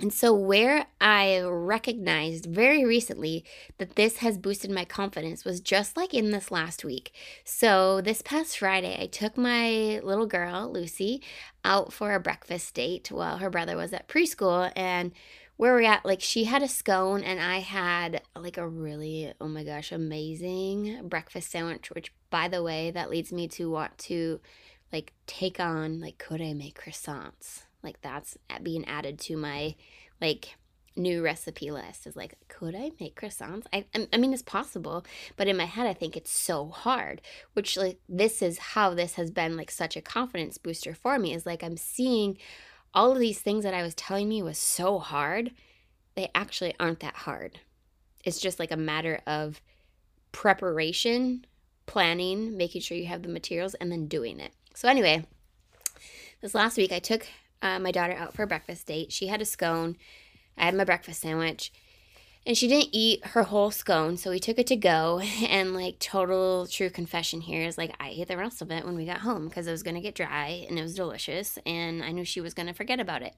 and 0.00 0.12
so, 0.12 0.34
where 0.34 0.86
I 1.00 1.40
recognized 1.40 2.46
very 2.46 2.84
recently 2.84 3.44
that 3.78 3.94
this 3.94 4.18
has 4.18 4.38
boosted 4.38 4.70
my 4.70 4.84
confidence 4.84 5.44
was 5.44 5.60
just 5.60 5.96
like 5.96 6.12
in 6.12 6.30
this 6.30 6.50
last 6.50 6.84
week. 6.84 7.12
So, 7.44 8.00
this 8.00 8.20
past 8.20 8.58
Friday, 8.58 9.00
I 9.00 9.06
took 9.06 9.36
my 9.36 10.00
little 10.02 10.26
girl, 10.26 10.70
Lucy, 10.72 11.22
out 11.64 11.92
for 11.92 12.12
a 12.12 12.20
breakfast 12.20 12.74
date 12.74 13.12
while 13.12 13.38
her 13.38 13.50
brother 13.50 13.76
was 13.76 13.92
at 13.92 14.08
preschool. 14.08 14.72
And 14.74 15.12
where 15.56 15.72
we're 15.74 15.82
at, 15.82 16.04
like, 16.04 16.20
she 16.20 16.44
had 16.44 16.62
a 16.62 16.68
scone, 16.68 17.22
and 17.22 17.40
I 17.40 17.60
had 17.60 18.22
like 18.34 18.58
a 18.58 18.66
really, 18.68 19.32
oh 19.40 19.46
my 19.46 19.62
gosh, 19.62 19.92
amazing 19.92 21.06
breakfast 21.08 21.52
sandwich, 21.52 21.90
which, 21.92 22.12
by 22.30 22.48
the 22.48 22.64
way, 22.64 22.90
that 22.90 23.10
leads 23.10 23.32
me 23.32 23.46
to 23.48 23.70
want 23.70 23.96
to 23.98 24.40
like 24.92 25.12
take 25.28 25.60
on, 25.60 26.00
like, 26.00 26.18
could 26.18 26.40
I 26.42 26.52
make 26.52 26.80
croissants? 26.80 27.62
Like 27.84 28.00
that's 28.00 28.36
being 28.62 28.84
added 28.86 29.18
to 29.20 29.36
my 29.36 29.74
like 30.20 30.56
new 30.96 31.22
recipe 31.22 31.72
list 31.72 32.06
is 32.06 32.14
like 32.14 32.36
could 32.46 32.72
i 32.72 32.92
make 33.00 33.20
croissants? 33.20 33.64
I, 33.72 33.84
I 34.12 34.16
mean 34.16 34.32
it's 34.32 34.42
possible 34.42 35.04
but 35.36 35.48
in 35.48 35.56
my 35.56 35.64
head 35.64 35.88
i 35.88 35.92
think 35.92 36.16
it's 36.16 36.30
so 36.30 36.68
hard 36.68 37.20
which 37.54 37.76
like 37.76 37.98
this 38.08 38.40
is 38.40 38.58
how 38.58 38.94
this 38.94 39.14
has 39.14 39.32
been 39.32 39.56
like 39.56 39.72
such 39.72 39.96
a 39.96 40.00
confidence 40.00 40.56
booster 40.56 40.94
for 40.94 41.18
me 41.18 41.34
is 41.34 41.46
like 41.46 41.64
i'm 41.64 41.76
seeing 41.76 42.38
all 42.94 43.10
of 43.10 43.18
these 43.18 43.40
things 43.40 43.64
that 43.64 43.74
i 43.74 43.82
was 43.82 43.96
telling 43.96 44.28
me 44.28 44.40
was 44.40 44.56
so 44.56 45.00
hard 45.00 45.50
they 46.14 46.30
actually 46.34 46.74
aren't 46.78 47.00
that 47.00 47.14
hard. 47.14 47.60
It's 48.24 48.40
just 48.40 48.58
like 48.58 48.70
a 48.70 48.76
matter 48.76 49.20
of 49.26 49.60
preparation 50.32 51.44
planning 51.86 52.56
making 52.56 52.80
sure 52.80 52.96
you 52.96 53.06
have 53.06 53.22
the 53.22 53.28
materials 53.28 53.74
and 53.74 53.92
then 53.92 54.06
doing 54.06 54.40
it. 54.40 54.52
So 54.74 54.88
anyway 54.88 55.24
this 56.40 56.54
last 56.54 56.76
week 56.76 56.92
i 56.92 56.98
took 56.98 57.26
uh, 57.64 57.78
my 57.80 57.90
daughter 57.90 58.12
out 58.12 58.34
for 58.34 58.42
a 58.42 58.46
breakfast 58.46 58.86
date. 58.86 59.10
She 59.10 59.26
had 59.26 59.40
a 59.40 59.46
scone. 59.46 59.96
I 60.56 60.66
had 60.66 60.74
my 60.74 60.84
breakfast 60.84 61.22
sandwich. 61.22 61.72
And 62.46 62.58
she 62.58 62.68
didn't 62.68 62.90
eat 62.92 63.24
her 63.28 63.44
whole 63.44 63.70
scone, 63.70 64.18
so 64.18 64.30
we 64.30 64.38
took 64.38 64.58
it 64.58 64.66
to 64.66 64.76
go. 64.76 65.22
And, 65.48 65.72
like, 65.72 65.98
total 65.98 66.66
true 66.66 66.90
confession 66.90 67.40
here 67.40 67.66
is 67.66 67.78
like, 67.78 67.94
I 67.98 68.10
ate 68.10 68.28
the 68.28 68.36
rest 68.36 68.60
of 68.60 68.70
it 68.70 68.84
when 68.84 68.96
we 68.96 69.06
got 69.06 69.20
home 69.20 69.48
because 69.48 69.66
it 69.66 69.70
was 69.70 69.82
to 69.82 70.00
get 70.00 70.14
dry 70.14 70.66
and 70.68 70.78
it 70.78 70.82
was 70.82 70.94
delicious. 70.94 71.58
And 71.64 72.04
I 72.04 72.10
knew 72.10 72.24
she 72.24 72.42
was 72.42 72.52
to 72.52 72.72
forget 72.74 73.00
about 73.00 73.22
it. 73.22 73.34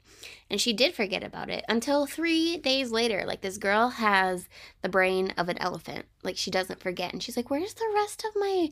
And 0.51 0.61
she 0.61 0.73
did 0.73 0.95
forget 0.95 1.23
about 1.23 1.51
it 1.51 1.65
until 1.69 2.07
three 2.07 2.57
days 2.57 2.91
later. 2.91 3.25
Like, 3.25 3.43
this 3.43 3.59
girl 3.59 3.91
has 3.91 4.49
the 4.83 4.89
brain 4.89 5.33
of 5.37 5.49
an 5.49 5.59
elephant. 5.59 6.07
Like, 6.25 6.37
she 6.37 6.51
doesn't 6.51 6.81
forget. 6.81 7.13
And 7.13 7.23
she's 7.23 7.37
like, 7.37 7.49
Where's 7.49 7.75
the 7.75 7.93
rest 7.95 8.25
of 8.25 8.33
my 8.35 8.71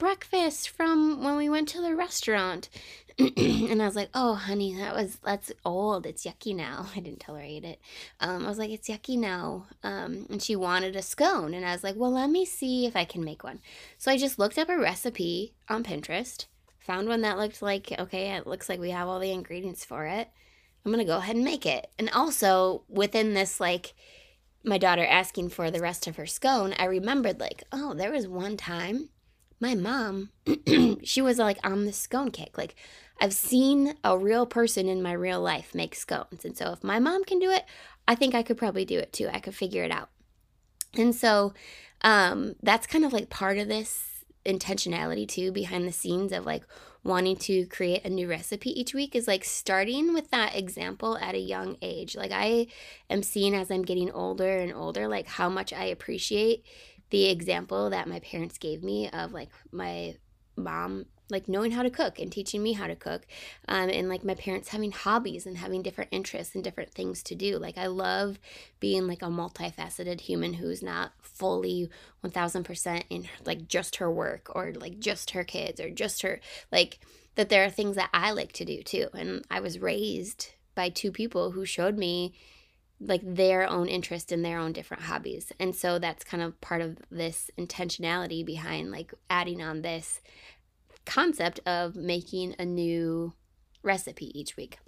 breakfast 0.00 0.70
from 0.70 1.22
when 1.22 1.36
we 1.36 1.48
went 1.48 1.68
to 1.68 1.80
the 1.80 1.94
restaurant. 1.94 2.70
and 3.18 3.82
I 3.82 3.84
was 3.84 3.94
like, 3.94 4.08
oh, 4.14 4.34
honey, 4.34 4.74
that 4.76 4.94
was, 4.94 5.16
that's 5.16 5.52
old. 5.62 6.06
It's 6.06 6.24
yucky 6.24 6.56
now. 6.56 6.86
I 6.96 7.00
didn't 7.00 7.20
tell 7.20 7.34
her 7.36 7.42
I 7.42 7.44
ate 7.44 7.64
it. 7.64 7.80
Um, 8.18 8.46
I 8.46 8.48
was 8.48 8.58
like, 8.58 8.70
it's 8.70 8.88
yucky 8.88 9.18
now. 9.18 9.66
Um, 9.84 10.26
and 10.30 10.42
she 10.42 10.56
wanted 10.56 10.96
a 10.96 11.02
scone. 11.02 11.52
And 11.52 11.66
I 11.66 11.72
was 11.72 11.84
like, 11.84 11.96
well, 11.96 12.12
let 12.12 12.30
me 12.30 12.46
see 12.46 12.86
if 12.86 12.96
I 12.96 13.04
can 13.04 13.22
make 13.22 13.44
one. 13.44 13.60
So 13.98 14.10
I 14.10 14.16
just 14.16 14.38
looked 14.38 14.58
up 14.58 14.70
a 14.70 14.78
recipe 14.78 15.52
on 15.68 15.84
Pinterest, 15.84 16.46
found 16.78 17.06
one 17.06 17.20
that 17.20 17.38
looked 17.38 17.60
like, 17.60 17.94
okay, 17.98 18.30
it 18.30 18.46
looks 18.46 18.70
like 18.70 18.80
we 18.80 18.90
have 18.90 19.06
all 19.06 19.20
the 19.20 19.32
ingredients 19.32 19.84
for 19.84 20.06
it. 20.06 20.30
I'm 20.84 20.90
going 20.90 21.04
to 21.04 21.12
go 21.12 21.18
ahead 21.18 21.36
and 21.36 21.44
make 21.44 21.66
it. 21.66 21.90
And 21.98 22.08
also 22.10 22.84
within 22.88 23.34
this, 23.34 23.60
like, 23.60 23.92
my 24.64 24.78
daughter 24.78 25.04
asking 25.04 25.50
for 25.50 25.70
the 25.70 25.80
rest 25.80 26.06
of 26.06 26.16
her 26.16 26.26
scone, 26.26 26.74
I 26.78 26.86
remembered, 26.86 27.38
like, 27.38 27.64
oh, 27.70 27.92
there 27.92 28.12
was 28.12 28.26
one 28.26 28.56
time 28.56 29.10
my 29.60 29.74
mom, 29.74 30.30
she 31.04 31.22
was 31.22 31.38
like 31.38 31.58
on 31.62 31.84
the 31.84 31.92
scone 31.92 32.30
kick. 32.30 32.56
Like, 32.56 32.74
I've 33.20 33.34
seen 33.34 33.94
a 34.02 34.18
real 34.18 34.46
person 34.46 34.88
in 34.88 35.02
my 35.02 35.12
real 35.12 35.40
life 35.40 35.74
make 35.74 35.94
scones. 35.94 36.44
And 36.44 36.56
so 36.56 36.72
if 36.72 36.82
my 36.82 36.98
mom 36.98 37.24
can 37.24 37.38
do 37.38 37.50
it, 37.50 37.64
I 38.08 38.14
think 38.14 38.34
I 38.34 38.42
could 38.42 38.56
probably 38.56 38.86
do 38.86 38.98
it 38.98 39.12
too. 39.12 39.28
I 39.30 39.40
could 39.40 39.54
figure 39.54 39.84
it 39.84 39.90
out. 39.90 40.08
And 40.96 41.14
so 41.14 41.52
um, 42.02 42.54
that's 42.62 42.86
kind 42.86 43.04
of 43.04 43.12
like 43.12 43.28
part 43.28 43.58
of 43.58 43.68
this 43.68 44.24
intentionality 44.46 45.28
too 45.28 45.52
behind 45.52 45.86
the 45.86 45.92
scenes 45.92 46.32
of 46.32 46.46
like 46.46 46.64
wanting 47.02 47.36
to 47.36 47.66
create 47.66 48.04
a 48.04 48.10
new 48.10 48.28
recipe 48.28 48.78
each 48.78 48.94
week 48.94 49.14
is 49.14 49.26
like 49.26 49.44
starting 49.44 50.12
with 50.12 50.30
that 50.30 50.56
example 50.56 51.16
at 51.18 51.34
a 51.34 51.38
young 51.38 51.76
age. 51.80 52.16
Like 52.16 52.32
I 52.32 52.66
am 53.08 53.22
seeing 53.22 53.54
as 53.54 53.70
I'm 53.70 53.82
getting 53.82 54.10
older 54.10 54.58
and 54.58 54.72
older, 54.72 55.08
like 55.08 55.26
how 55.26 55.48
much 55.48 55.72
I 55.72 55.84
appreciate 55.84 56.64
the 57.10 57.28
example 57.28 57.90
that 57.90 58.08
my 58.08 58.20
parents 58.20 58.58
gave 58.58 58.82
me 58.82 59.08
of 59.10 59.32
like 59.32 59.50
my 59.72 60.14
mom 60.56 61.06
like 61.30 61.48
knowing 61.48 61.70
how 61.70 61.82
to 61.82 61.90
cook 61.90 62.18
and 62.18 62.30
teaching 62.30 62.62
me 62.62 62.72
how 62.72 62.86
to 62.86 62.96
cook 62.96 63.26
um, 63.68 63.88
and 63.88 64.08
like 64.08 64.24
my 64.24 64.34
parents 64.34 64.68
having 64.68 64.92
hobbies 64.92 65.46
and 65.46 65.58
having 65.58 65.82
different 65.82 66.10
interests 66.12 66.54
and 66.54 66.64
different 66.64 66.92
things 66.92 67.22
to 67.22 67.34
do. 67.34 67.58
Like 67.58 67.78
i 67.78 67.86
love 67.86 68.38
being 68.80 69.06
like 69.06 69.22
a 69.22 69.26
multifaceted 69.26 70.20
human 70.20 70.54
who's 70.54 70.82
not 70.82 71.12
fully 71.22 71.88
1000% 72.24 73.04
in 73.10 73.28
like 73.44 73.68
just 73.68 73.96
her 73.96 74.10
work 74.10 74.50
or 74.54 74.72
like 74.74 74.98
just 74.98 75.30
her 75.30 75.44
kids 75.44 75.80
or 75.80 75.90
just 75.90 76.22
her 76.22 76.40
like 76.72 76.98
that 77.36 77.48
there 77.48 77.64
are 77.64 77.70
things 77.70 77.96
that 77.96 78.10
i 78.12 78.32
like 78.32 78.52
to 78.52 78.64
do 78.64 78.82
too. 78.82 79.08
And 79.14 79.44
i 79.50 79.60
was 79.60 79.78
raised 79.78 80.50
by 80.74 80.88
two 80.88 81.12
people 81.12 81.52
who 81.52 81.64
showed 81.64 81.96
me 81.96 82.34
like 83.00 83.22
their 83.24 83.68
own 83.68 83.88
interest 83.88 84.30
in 84.30 84.42
their 84.42 84.58
own 84.58 84.72
different 84.72 85.04
hobbies. 85.04 85.52
And 85.58 85.74
so 85.74 85.98
that's 85.98 86.22
kind 86.22 86.42
of 86.42 86.60
part 86.60 86.82
of 86.82 86.98
this 87.10 87.50
intentionality 87.58 88.44
behind 88.44 88.90
like 88.90 89.14
adding 89.30 89.62
on 89.62 89.82
this 89.82 90.20
concept 91.06 91.60
of 91.66 91.96
making 91.96 92.54
a 92.58 92.64
new 92.64 93.32
recipe 93.82 94.38
each 94.38 94.56
week. 94.56 94.78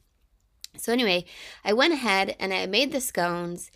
So 0.77 0.93
anyway, 0.93 1.25
I 1.65 1.73
went 1.73 1.95
ahead 1.95 2.37
and 2.39 2.53
I 2.53 2.67
made 2.67 2.93
the 2.93 3.01
scones 3.01 3.71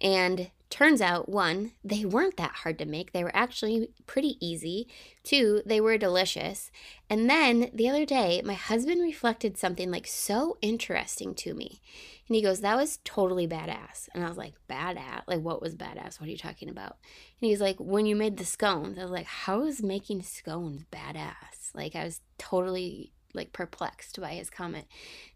and 0.00 0.50
turns 0.70 1.00
out 1.00 1.28
one, 1.28 1.72
they 1.84 2.04
weren't 2.04 2.36
that 2.36 2.52
hard 2.62 2.78
to 2.78 2.86
make. 2.86 3.12
They 3.12 3.24
were 3.24 3.34
actually 3.34 3.90
pretty 4.06 4.36
easy. 4.40 4.86
Two, 5.24 5.62
they 5.66 5.80
were 5.80 5.98
delicious. 5.98 6.70
And 7.10 7.28
then 7.28 7.70
the 7.74 7.88
other 7.88 8.06
day, 8.06 8.40
my 8.44 8.54
husband 8.54 9.02
reflected 9.02 9.58
something 9.58 9.90
like 9.90 10.06
so 10.06 10.56
interesting 10.62 11.34
to 11.34 11.54
me. 11.54 11.80
And 12.28 12.36
he 12.36 12.42
goes, 12.42 12.60
That 12.60 12.76
was 12.76 13.00
totally 13.04 13.48
badass. 13.48 14.08
And 14.14 14.24
I 14.24 14.28
was 14.28 14.38
like, 14.38 14.54
Badass? 14.70 15.22
Like, 15.26 15.40
what 15.40 15.60
was 15.60 15.74
badass? 15.74 16.20
What 16.20 16.28
are 16.28 16.30
you 16.32 16.38
talking 16.38 16.68
about? 16.68 16.96
And 17.40 17.50
he's 17.50 17.60
like, 17.60 17.76
When 17.78 18.06
you 18.06 18.14
made 18.14 18.36
the 18.36 18.44
scones, 18.44 18.96
I 18.98 19.02
was 19.02 19.10
like, 19.10 19.26
How 19.26 19.64
is 19.64 19.82
making 19.82 20.22
scones 20.22 20.84
badass? 20.92 21.74
Like, 21.74 21.96
I 21.96 22.04
was 22.04 22.20
totally 22.38 23.12
like 23.34 23.52
perplexed 23.52 24.20
by 24.20 24.34
his 24.34 24.48
comment. 24.48 24.86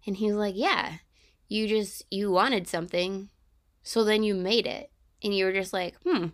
And 0.07 0.17
he 0.17 0.29
was 0.29 0.37
like, 0.37 0.55
Yeah, 0.57 0.99
you 1.49 1.67
just, 1.67 2.05
you 2.13 2.31
wanted 2.31 2.69
something. 2.69 3.31
So 3.83 4.05
then 4.05 4.23
you 4.23 4.37
made 4.37 4.67
it. 4.67 4.91
And 5.25 5.35
you 5.35 5.47
were 5.47 5.53
just 5.53 5.73
like, 5.73 5.97
Hmm, 6.05 6.27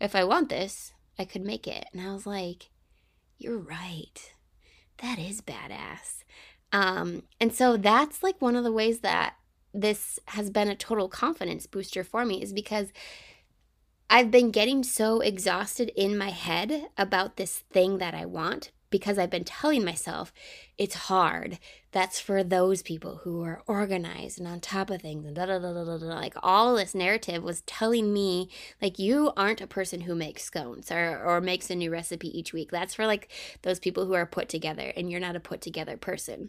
if 0.00 0.14
I 0.14 0.22
want 0.22 0.50
this, 0.50 0.92
I 1.18 1.24
could 1.24 1.42
make 1.42 1.66
it. 1.66 1.86
And 1.92 2.00
I 2.00 2.12
was 2.12 2.26
like, 2.26 2.70
You're 3.38 3.58
right. 3.58 4.34
That 4.98 5.18
is 5.18 5.40
badass. 5.40 6.24
Um, 6.72 7.24
and 7.40 7.52
so 7.52 7.76
that's 7.76 8.22
like 8.22 8.40
one 8.40 8.54
of 8.54 8.64
the 8.64 8.72
ways 8.72 9.00
that 9.00 9.34
this 9.72 10.18
has 10.28 10.50
been 10.50 10.68
a 10.68 10.74
total 10.74 11.08
confidence 11.08 11.66
booster 11.66 12.04
for 12.04 12.24
me 12.24 12.42
is 12.42 12.52
because 12.52 12.92
I've 14.08 14.30
been 14.30 14.50
getting 14.50 14.82
so 14.82 15.20
exhausted 15.20 15.92
in 15.96 16.18
my 16.18 16.30
head 16.30 16.88
about 16.98 17.36
this 17.36 17.60
thing 17.72 17.98
that 17.98 18.14
I 18.14 18.26
want 18.26 18.72
because 18.90 19.18
I've 19.18 19.30
been 19.30 19.44
telling 19.44 19.84
myself 19.84 20.32
it's 20.80 20.94
hard. 20.94 21.58
That's 21.92 22.18
for 22.18 22.42
those 22.42 22.80
people 22.82 23.20
who 23.22 23.42
are 23.44 23.62
organized 23.66 24.38
and 24.38 24.48
on 24.48 24.60
top 24.60 24.88
of 24.88 25.02
things 25.02 25.26
and 25.26 25.36
da 25.36 25.44
da 25.44 25.58
da 25.58 25.74
da 25.74 25.84
da. 25.84 26.06
Like 26.06 26.32
all 26.42 26.74
this 26.74 26.94
narrative 26.94 27.42
was 27.42 27.60
telling 27.62 28.14
me, 28.14 28.48
like, 28.80 28.98
you 28.98 29.30
aren't 29.36 29.60
a 29.60 29.66
person 29.66 30.00
who 30.00 30.14
makes 30.14 30.42
scones 30.42 30.90
or, 30.90 31.22
or 31.22 31.42
makes 31.42 31.68
a 31.68 31.74
new 31.74 31.90
recipe 31.90 32.28
each 32.36 32.54
week. 32.54 32.70
That's 32.70 32.94
for 32.94 33.06
like 33.06 33.30
those 33.60 33.78
people 33.78 34.06
who 34.06 34.14
are 34.14 34.24
put 34.24 34.48
together 34.48 34.90
and 34.96 35.10
you're 35.10 35.20
not 35.20 35.36
a 35.36 35.40
put 35.40 35.60
together 35.60 35.98
person. 35.98 36.48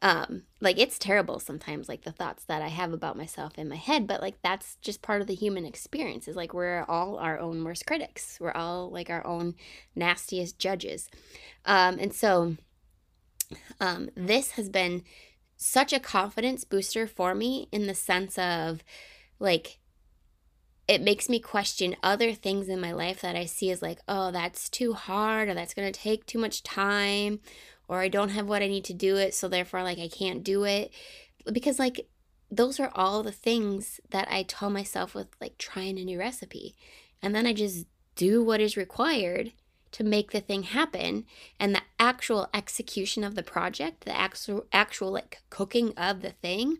Um, 0.00 0.44
like 0.62 0.78
it's 0.78 0.98
terrible 0.98 1.38
sometimes, 1.38 1.90
like 1.90 2.04
the 2.04 2.12
thoughts 2.12 2.44
that 2.44 2.62
I 2.62 2.68
have 2.68 2.94
about 2.94 3.18
myself 3.18 3.58
in 3.58 3.68
my 3.68 3.76
head, 3.76 4.06
but 4.06 4.22
like 4.22 4.40
that's 4.42 4.76
just 4.76 5.02
part 5.02 5.20
of 5.20 5.26
the 5.26 5.34
human 5.34 5.66
experience 5.66 6.26
is 6.26 6.36
like 6.36 6.54
we're 6.54 6.86
all 6.88 7.18
our 7.18 7.38
own 7.38 7.62
worst 7.64 7.84
critics. 7.84 8.38
We're 8.40 8.52
all 8.52 8.90
like 8.90 9.10
our 9.10 9.26
own 9.26 9.56
nastiest 9.94 10.58
judges. 10.58 11.10
Um, 11.66 11.98
and 11.98 12.14
so 12.14 12.56
um, 13.80 14.10
this 14.14 14.52
has 14.52 14.68
been 14.68 15.02
such 15.56 15.92
a 15.92 16.00
confidence 16.00 16.64
booster 16.64 17.06
for 17.06 17.34
me 17.34 17.68
in 17.72 17.86
the 17.86 17.94
sense 17.94 18.38
of 18.38 18.82
like 19.40 19.78
it 20.86 21.02
makes 21.02 21.28
me 21.28 21.38
question 21.38 21.94
other 22.02 22.32
things 22.32 22.68
in 22.68 22.80
my 22.80 22.92
life 22.92 23.20
that 23.20 23.36
I 23.36 23.44
see 23.44 23.70
as 23.70 23.82
like, 23.82 24.00
oh, 24.08 24.30
that's 24.30 24.70
too 24.70 24.94
hard 24.94 25.48
or 25.48 25.54
that's 25.54 25.74
going 25.74 25.92
to 25.92 26.00
take 26.00 26.24
too 26.24 26.38
much 26.38 26.62
time 26.62 27.40
or 27.88 28.00
I 28.00 28.08
don't 28.08 28.30
have 28.30 28.48
what 28.48 28.62
I 28.62 28.68
need 28.68 28.84
to 28.84 28.94
do 28.94 29.16
it, 29.16 29.34
so 29.34 29.48
therefore 29.48 29.82
like 29.82 29.98
I 29.98 30.08
can't 30.08 30.42
do 30.42 30.64
it. 30.64 30.90
Because 31.50 31.78
like 31.78 32.08
those 32.50 32.80
are 32.80 32.90
all 32.94 33.22
the 33.22 33.32
things 33.32 34.00
that 34.10 34.28
I 34.30 34.42
tell 34.44 34.70
myself 34.70 35.14
with 35.14 35.28
like 35.40 35.58
trying 35.58 35.98
a 35.98 36.04
new 36.04 36.18
recipe. 36.18 36.74
And 37.22 37.34
then 37.34 37.46
I 37.46 37.52
just 37.52 37.86
do 38.14 38.42
what 38.42 38.60
is 38.60 38.76
required 38.76 39.52
to 39.92 40.04
make 40.04 40.30
the 40.30 40.40
thing 40.40 40.64
happen 40.64 41.24
and 41.58 41.74
the 41.74 41.82
actual 41.98 42.48
execution 42.52 43.24
of 43.24 43.34
the 43.34 43.42
project 43.42 44.04
the 44.04 44.16
actual 44.16 44.66
actual 44.72 45.10
like 45.10 45.42
cooking 45.50 45.92
of 45.96 46.22
the 46.22 46.30
thing 46.30 46.78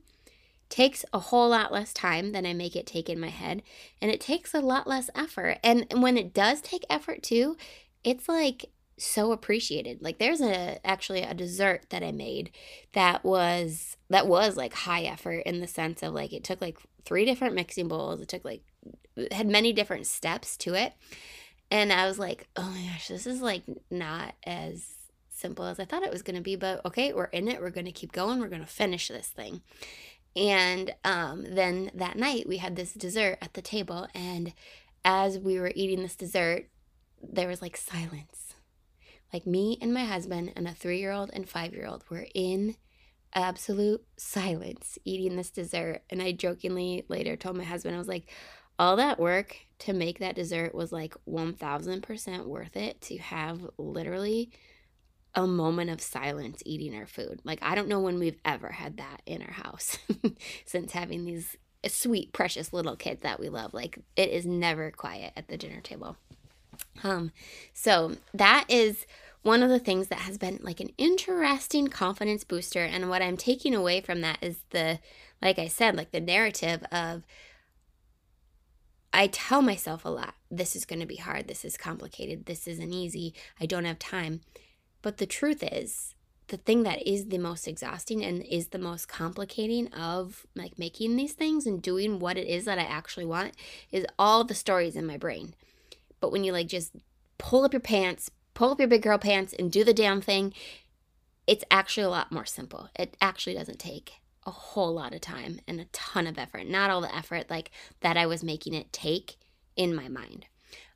takes 0.69 1.05
a 1.13 1.19
whole 1.19 1.49
lot 1.49 1.73
less 1.73 1.93
time 1.93 2.33
than 2.33 2.45
i 2.45 2.53
make 2.53 2.77
it 2.77 2.87
take 2.87 3.09
in 3.09 3.19
my 3.19 3.29
head 3.29 3.63
and 4.03 4.11
it 4.11 4.21
takes 4.21 4.53
a 4.53 4.61
lot 4.61 4.87
less 4.87 5.09
effort. 5.15 5.59
And 5.65 5.87
when 5.95 6.17
it 6.19 6.35
does 6.35 6.61
take 6.61 6.85
effort 6.91 7.23
too 7.23 7.57
it's 8.05 8.29
like 8.29 8.67
so 8.97 9.33
appreciated. 9.33 10.03
Like 10.03 10.19
there's 10.19 10.41
a 10.41 10.85
actually 10.85 11.23
a 11.23 11.35
dessert 11.35 11.87
that 11.91 12.03
i 12.03 12.13
made 12.13 12.51
that 12.93 13.25
was 13.25 13.97
that 14.11 14.27
was 14.27 14.57
like 14.57 14.75
high 14.75 15.03
effort 15.03 15.41
in 15.47 15.61
the 15.61 15.67
sense 15.67 16.03
of 16.03 16.15
like 16.15 16.33
it 16.33 16.45
took 16.45 16.61
like 16.61 16.79
three 17.05 17.25
different 17.25 17.55
mixing 17.55 17.89
bowls. 17.89 18.21
It 18.21 18.29
took 18.29 18.45
like 18.45 18.63
had 19.33 19.47
many 19.47 19.73
different 19.73 20.07
steps 20.07 20.57
to 20.59 20.75
it 20.75 20.93
and 21.71 21.93
I 21.93 22.07
was 22.07 22.19
like, 22.19 22.49
oh 22.57 22.71
my 22.71 22.83
gosh, 22.93 23.09
this 23.09 23.27
is 23.27 23.43
like 23.43 23.63
not 23.91 24.35
as 24.45 24.87
simple 25.29 25.67
as 25.67 25.79
I 25.79 25.85
thought 25.85 26.03
it 26.03 26.13
was 26.13 26.23
going 26.23 26.37
to 26.37 26.43
be. 26.43 26.57
But 26.57 26.85
okay, 26.87 27.13
we're 27.13 27.25
in 27.25 27.49
it. 27.49 27.61
We're 27.61 27.71
going 27.71 27.87
to 27.87 27.93
keep 27.93 28.13
going. 28.13 28.41
We're 28.41 28.49
going 28.49 28.63
to 28.63 28.67
finish 28.67 29.09
this 29.09 29.29
thing. 29.29 29.63
And 30.35 30.95
um, 31.05 31.45
then 31.49 31.91
that 31.95 32.17
night, 32.17 32.49
we 32.49 32.59
had 32.59 32.77
this 32.77 32.93
dessert 32.93 33.39
at 33.43 33.55
the 33.55 33.63
table. 33.63 34.09
And 34.15 34.55
as 35.05 35.39
we 35.39 35.59
were 35.59 35.73
eating 35.75 36.03
this 36.03 36.17
dessert, 36.17 36.69
there 37.23 37.49
was 37.49 37.63
like 37.63 37.77
silence. 37.77 38.55
Like 39.33 39.47
me 39.47 39.79
and 39.83 39.93
my 39.93 40.05
husband 40.05 40.53
and 40.57 40.67
a 40.67 40.73
three 40.73 41.01
year 41.01 41.13
old 41.13 41.31
and 41.33 41.49
five 41.49 41.75
year 41.75 41.87
old 41.87 42.05
were 42.09 42.27
in 42.35 42.77
absolute 43.35 44.03
silence 44.17 44.99
eating 45.05 45.37
this 45.37 45.51
dessert. 45.51 46.03
And 46.09 46.23
I 46.23 46.33
jokingly 46.33 47.05
later 47.09 47.37
told 47.37 47.57
my 47.57 47.65
husband, 47.65 47.95
I 47.95 47.99
was 47.99 48.09
like, 48.09 48.31
all 48.79 48.97
that 48.97 49.19
work 49.19 49.57
to 49.81 49.93
make 49.93 50.19
that 50.19 50.37
dessert 50.37 50.75
was 50.75 50.93
like 50.93 51.15
1000% 51.29 52.47
worth 52.47 52.77
it 52.77 53.01
to 53.03 53.19
have 53.19 53.69
literally 53.77 54.51
a 55.35 55.47
moment 55.47 55.91
of 55.91 56.01
silence 56.01 56.63
eating 56.65 56.97
our 56.97 57.07
food. 57.07 57.41
Like, 57.45 57.59
I 57.63 57.75
don't 57.75 57.89
know 57.89 58.01
when 58.01 58.19
we've 58.19 58.39
ever 58.45 58.71
had 58.71 58.97
that 58.97 59.23
in 59.27 59.43
our 59.43 59.53
house 59.53 59.99
since 60.65 60.93
having 60.93 61.25
these 61.25 61.57
sweet, 61.87 62.33
precious 62.33 62.73
little 62.73 62.97
kids 62.97 63.23
that 63.23 63.39
we 63.39 63.49
love. 63.49 63.75
Like, 63.75 63.99
it 64.17 64.31
is 64.31 64.47
never 64.47 64.91
quiet 64.91 65.33
at 65.37 65.49
the 65.49 65.57
dinner 65.57 65.81
table. 65.81 66.17
Um, 67.05 67.33
so 67.73 68.17
that 68.35 68.65
is 68.69 69.07
one 69.43 69.63
of 69.63 69.71
the 69.71 69.79
things 69.79 70.09
that 70.09 70.21
has 70.21 70.39
been 70.39 70.59
like 70.63 70.81
an 70.81 70.91
interesting 70.99 71.89
confidence 71.89 72.45
booster. 72.45 72.83
And 72.83 73.09
what 73.09 73.23
I'm 73.23 73.37
taking 73.37 73.75
away 73.75 74.01
from 74.01 74.21
that 74.23 74.39
is 74.43 74.59
the, 74.71 74.99
like 75.41 75.59
I 75.59 75.69
said, 75.69 75.97
like 75.97 76.11
the 76.11 76.21
narrative 76.21 76.83
of 76.91 77.23
I 79.13 79.27
tell 79.29 79.63
myself 79.63 80.05
a 80.05 80.11
lot 80.11 80.35
this 80.51 80.77
is 80.77 80.85
going 80.85 81.01
to 81.01 81.07
be 81.07 81.17
hard, 81.17 81.49
this 81.49 81.65
is 81.65 81.77
complicated, 81.77 82.47
this 82.47 82.67
isn't 82.67 82.93
easy, 82.93 83.35
I 83.61 83.67
don't 83.67 83.85
have 83.85 83.99
time. 83.99 84.43
But 85.03 85.19
the 85.19 85.27
truth 85.27 85.63
is, 85.63 86.15
the 86.49 86.57
thing 86.57 86.83
that 86.83 87.07
is 87.07 87.27
the 87.27 87.39
most 87.39 87.69
exhausting 87.69 88.25
and 88.25 88.43
is 88.43 88.69
the 88.69 88.79
most 88.79 89.07
complicating 89.07 89.93
of 89.93 90.47
like 90.55 90.79
making 90.79 91.17
these 91.17 91.35
things 91.35 91.67
and 91.67 91.83
doing 91.83 92.19
what 92.19 92.39
it 92.39 92.47
is 92.47 92.65
that 92.65 92.79
I 92.79 92.85
actually 92.85 93.27
want 93.27 93.55
is 93.93 94.07
all 94.19 94.45
the 94.45 94.55
stories 94.55 94.97
in 94.97 95.07
my 95.07 95.19
brain. 95.19 95.55
But 96.21 96.33
when 96.33 96.45
you 96.45 96.53
like 96.53 96.69
just 96.69 96.97
pull 97.37 97.65
up 97.65 97.73
your 97.73 97.81
pants, 97.81 98.31
pull 98.55 98.71
up 98.71 98.79
your 98.79 98.89
big 98.89 99.03
girl 99.03 99.19
pants 99.19 99.55
and 99.59 99.71
do 99.71 99.85
the 99.85 99.95
damn 99.95 100.21
thing, 100.21 100.55
it's 101.47 101.65
actually 101.71 102.05
a 102.05 102.11
lot 102.11 102.33
more 102.33 102.47
simple. 102.47 102.89
It 102.99 103.17
actually 103.21 103.55
doesn't 103.55 103.79
take 103.79 104.15
a 104.49 104.51
whole 104.51 104.95
lot 104.95 105.15
of 105.15 105.21
time 105.21 105.61
and 105.69 105.79
a 105.79 105.85
ton 105.93 106.27
of 106.27 106.39
effort. 106.39 106.67
Not 106.67 106.91
all 106.91 107.03
the 107.03 107.15
effort 107.15 107.51
like 107.51 107.71
that 108.01 108.17
I 108.17 108.27
was 108.27 108.43
making 108.43 108.73
it 108.73 108.93
take 108.93 109.37
in 109.77 109.95
my 109.95 110.09
mind. 110.09 110.47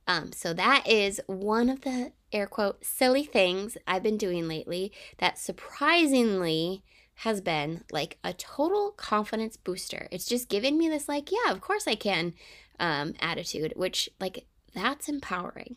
Um, 0.07 0.33
so 0.33 0.53
that 0.55 0.89
is 0.89 1.21
one 1.27 1.69
of 1.69 1.83
the 1.83 2.13
air 2.33 2.47
quote 2.47 2.85
silly 2.85 3.25
things 3.25 3.77
I've 3.87 4.03
been 4.03 4.17
doing 4.17 4.49
lately 4.49 4.91
that 5.19 5.39
surprisingly 5.39 6.83
has 7.17 7.43
been 7.43 7.85
like 7.93 8.19
a 8.25 8.33
total 8.33 8.91
confidence 8.93 9.57
booster. 9.57 10.09
It's 10.11 10.25
just 10.25 10.49
given 10.49 10.79
me 10.79 10.89
this 10.89 11.09
like, 11.09 11.31
yeah, 11.31 11.53
of 11.53 11.61
course 11.61 11.87
I 11.87 11.95
can 11.95 12.33
um, 12.81 13.13
attitude, 13.21 13.75
which 13.77 14.09
like 14.19 14.47
that's 14.75 15.11
empowering. 15.11 15.77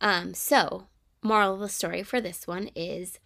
Um, 0.00 0.32
so 0.32 0.86
moral 1.22 1.54
of 1.54 1.60
the 1.60 1.68
story 1.68 2.04
for 2.04 2.20
this 2.20 2.46
one 2.46 2.70
is 2.76 3.18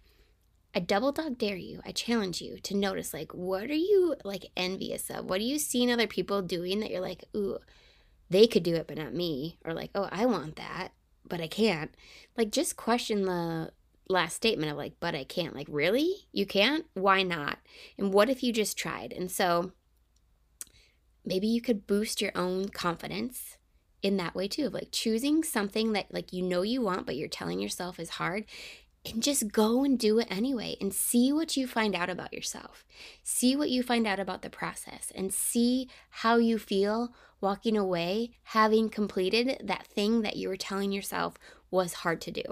I 0.73 0.79
double 0.79 1.11
dog 1.11 1.37
dare 1.37 1.55
you. 1.55 1.81
I 1.85 1.91
challenge 1.91 2.41
you 2.41 2.59
to 2.59 2.75
notice 2.75 3.13
like 3.13 3.33
what 3.33 3.69
are 3.69 3.73
you 3.73 4.15
like 4.23 4.51
envious 4.55 5.09
of? 5.09 5.25
What 5.25 5.39
are 5.39 5.45
you 5.45 5.59
seeing 5.59 5.91
other 5.91 6.07
people 6.07 6.41
doing 6.41 6.79
that 6.79 6.91
you're 6.91 7.01
like, 7.01 7.23
ooh, 7.35 7.57
they 8.29 8.45
could 8.45 8.63
do 8.63 8.75
it, 8.75 8.87
but 8.87 8.97
not 8.97 9.13
me. 9.13 9.57
Or 9.65 9.73
like, 9.73 9.89
oh, 9.95 10.07
I 10.11 10.25
want 10.25 10.57
that, 10.57 10.89
but 11.27 11.41
I 11.41 11.47
can't. 11.47 11.93
Like, 12.37 12.51
just 12.51 12.75
question 12.75 13.25
the 13.25 13.71
last 14.07 14.35
statement 14.35 14.71
of 14.71 14.77
like, 14.77 14.93
but 14.99 15.15
I 15.15 15.23
can't. 15.23 15.55
Like, 15.55 15.67
really? 15.69 16.27
You 16.31 16.45
can't? 16.45 16.85
Why 16.93 17.23
not? 17.23 17.57
And 17.97 18.13
what 18.13 18.29
if 18.29 18.43
you 18.43 18.53
just 18.53 18.77
tried? 18.77 19.11
And 19.11 19.31
so 19.31 19.71
maybe 21.25 21.47
you 21.47 21.61
could 21.61 21.87
boost 21.87 22.21
your 22.21 22.31
own 22.35 22.69
confidence 22.69 23.57
in 24.01 24.17
that 24.17 24.35
way 24.35 24.47
too 24.47 24.67
of 24.67 24.73
like 24.73 24.89
choosing 24.91 25.43
something 25.43 25.91
that 25.93 26.13
like 26.13 26.31
you 26.31 26.41
know 26.41 26.61
you 26.61 26.81
want 26.81 27.05
but 27.05 27.17
you're 27.17 27.27
telling 27.27 27.59
yourself 27.59 27.99
is 27.99 28.11
hard 28.11 28.45
and 29.05 29.23
just 29.23 29.51
go 29.51 29.83
and 29.83 29.97
do 29.97 30.19
it 30.19 30.27
anyway 30.29 30.75
and 30.81 30.93
see 30.93 31.31
what 31.31 31.55
you 31.55 31.67
find 31.67 31.95
out 31.95 32.09
about 32.09 32.33
yourself. 32.33 32.85
See 33.23 33.55
what 33.55 33.69
you 33.69 33.81
find 33.81 34.05
out 34.05 34.19
about 34.19 34.41
the 34.41 34.49
process 34.49 35.11
and 35.15 35.33
see 35.33 35.89
how 36.09 36.37
you 36.37 36.57
feel 36.57 37.13
walking 37.41 37.77
away 37.77 38.31
having 38.43 38.89
completed 38.89 39.61
that 39.63 39.87
thing 39.87 40.21
that 40.21 40.35
you 40.35 40.49
were 40.49 40.57
telling 40.57 40.91
yourself 40.91 41.35
was 41.71 41.93
hard 41.93 42.19
to 42.21 42.31
do. 42.31 42.43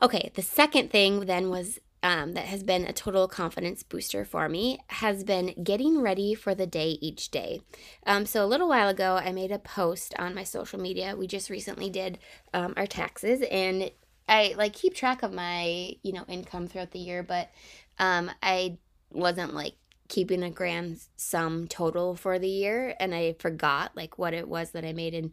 Okay, 0.00 0.30
the 0.34 0.42
second 0.42 0.90
thing 0.90 1.26
then 1.26 1.50
was 1.50 1.78
um, 2.02 2.32
that 2.34 2.46
has 2.46 2.64
been 2.64 2.84
a 2.84 2.92
total 2.92 3.28
confidence 3.28 3.82
booster 3.82 4.24
for 4.24 4.48
me 4.48 4.78
has 4.88 5.22
been 5.22 5.54
getting 5.62 6.00
ready 6.00 6.34
for 6.34 6.54
the 6.54 6.66
day 6.66 6.98
each 7.00 7.30
day. 7.30 7.60
Um, 8.04 8.26
so, 8.26 8.44
a 8.44 8.46
little 8.46 8.68
while 8.68 8.88
ago, 8.88 9.20
I 9.22 9.30
made 9.30 9.52
a 9.52 9.58
post 9.58 10.12
on 10.18 10.34
my 10.34 10.42
social 10.42 10.80
media. 10.80 11.14
We 11.16 11.28
just 11.28 11.48
recently 11.48 11.90
did 11.90 12.18
um, 12.52 12.74
our 12.76 12.88
taxes, 12.88 13.42
and 13.50 13.92
I 14.28 14.54
like 14.56 14.72
keep 14.72 14.94
track 14.94 15.22
of 15.22 15.32
my 15.32 15.94
you 16.02 16.12
know 16.12 16.24
income 16.28 16.66
throughout 16.68 16.90
the 16.90 16.98
year, 16.98 17.22
but 17.22 17.50
um, 17.98 18.30
I 18.42 18.78
wasn't 19.10 19.54
like 19.54 19.74
keeping 20.08 20.42
a 20.42 20.50
grand 20.50 21.00
sum 21.16 21.66
total 21.66 22.14
for 22.14 22.38
the 22.38 22.48
year 22.48 22.94
and 23.00 23.14
I 23.14 23.34
forgot 23.38 23.96
like 23.96 24.18
what 24.18 24.34
it 24.34 24.46
was 24.46 24.72
that 24.72 24.84
I 24.84 24.92
made 24.92 25.14
in 25.14 25.30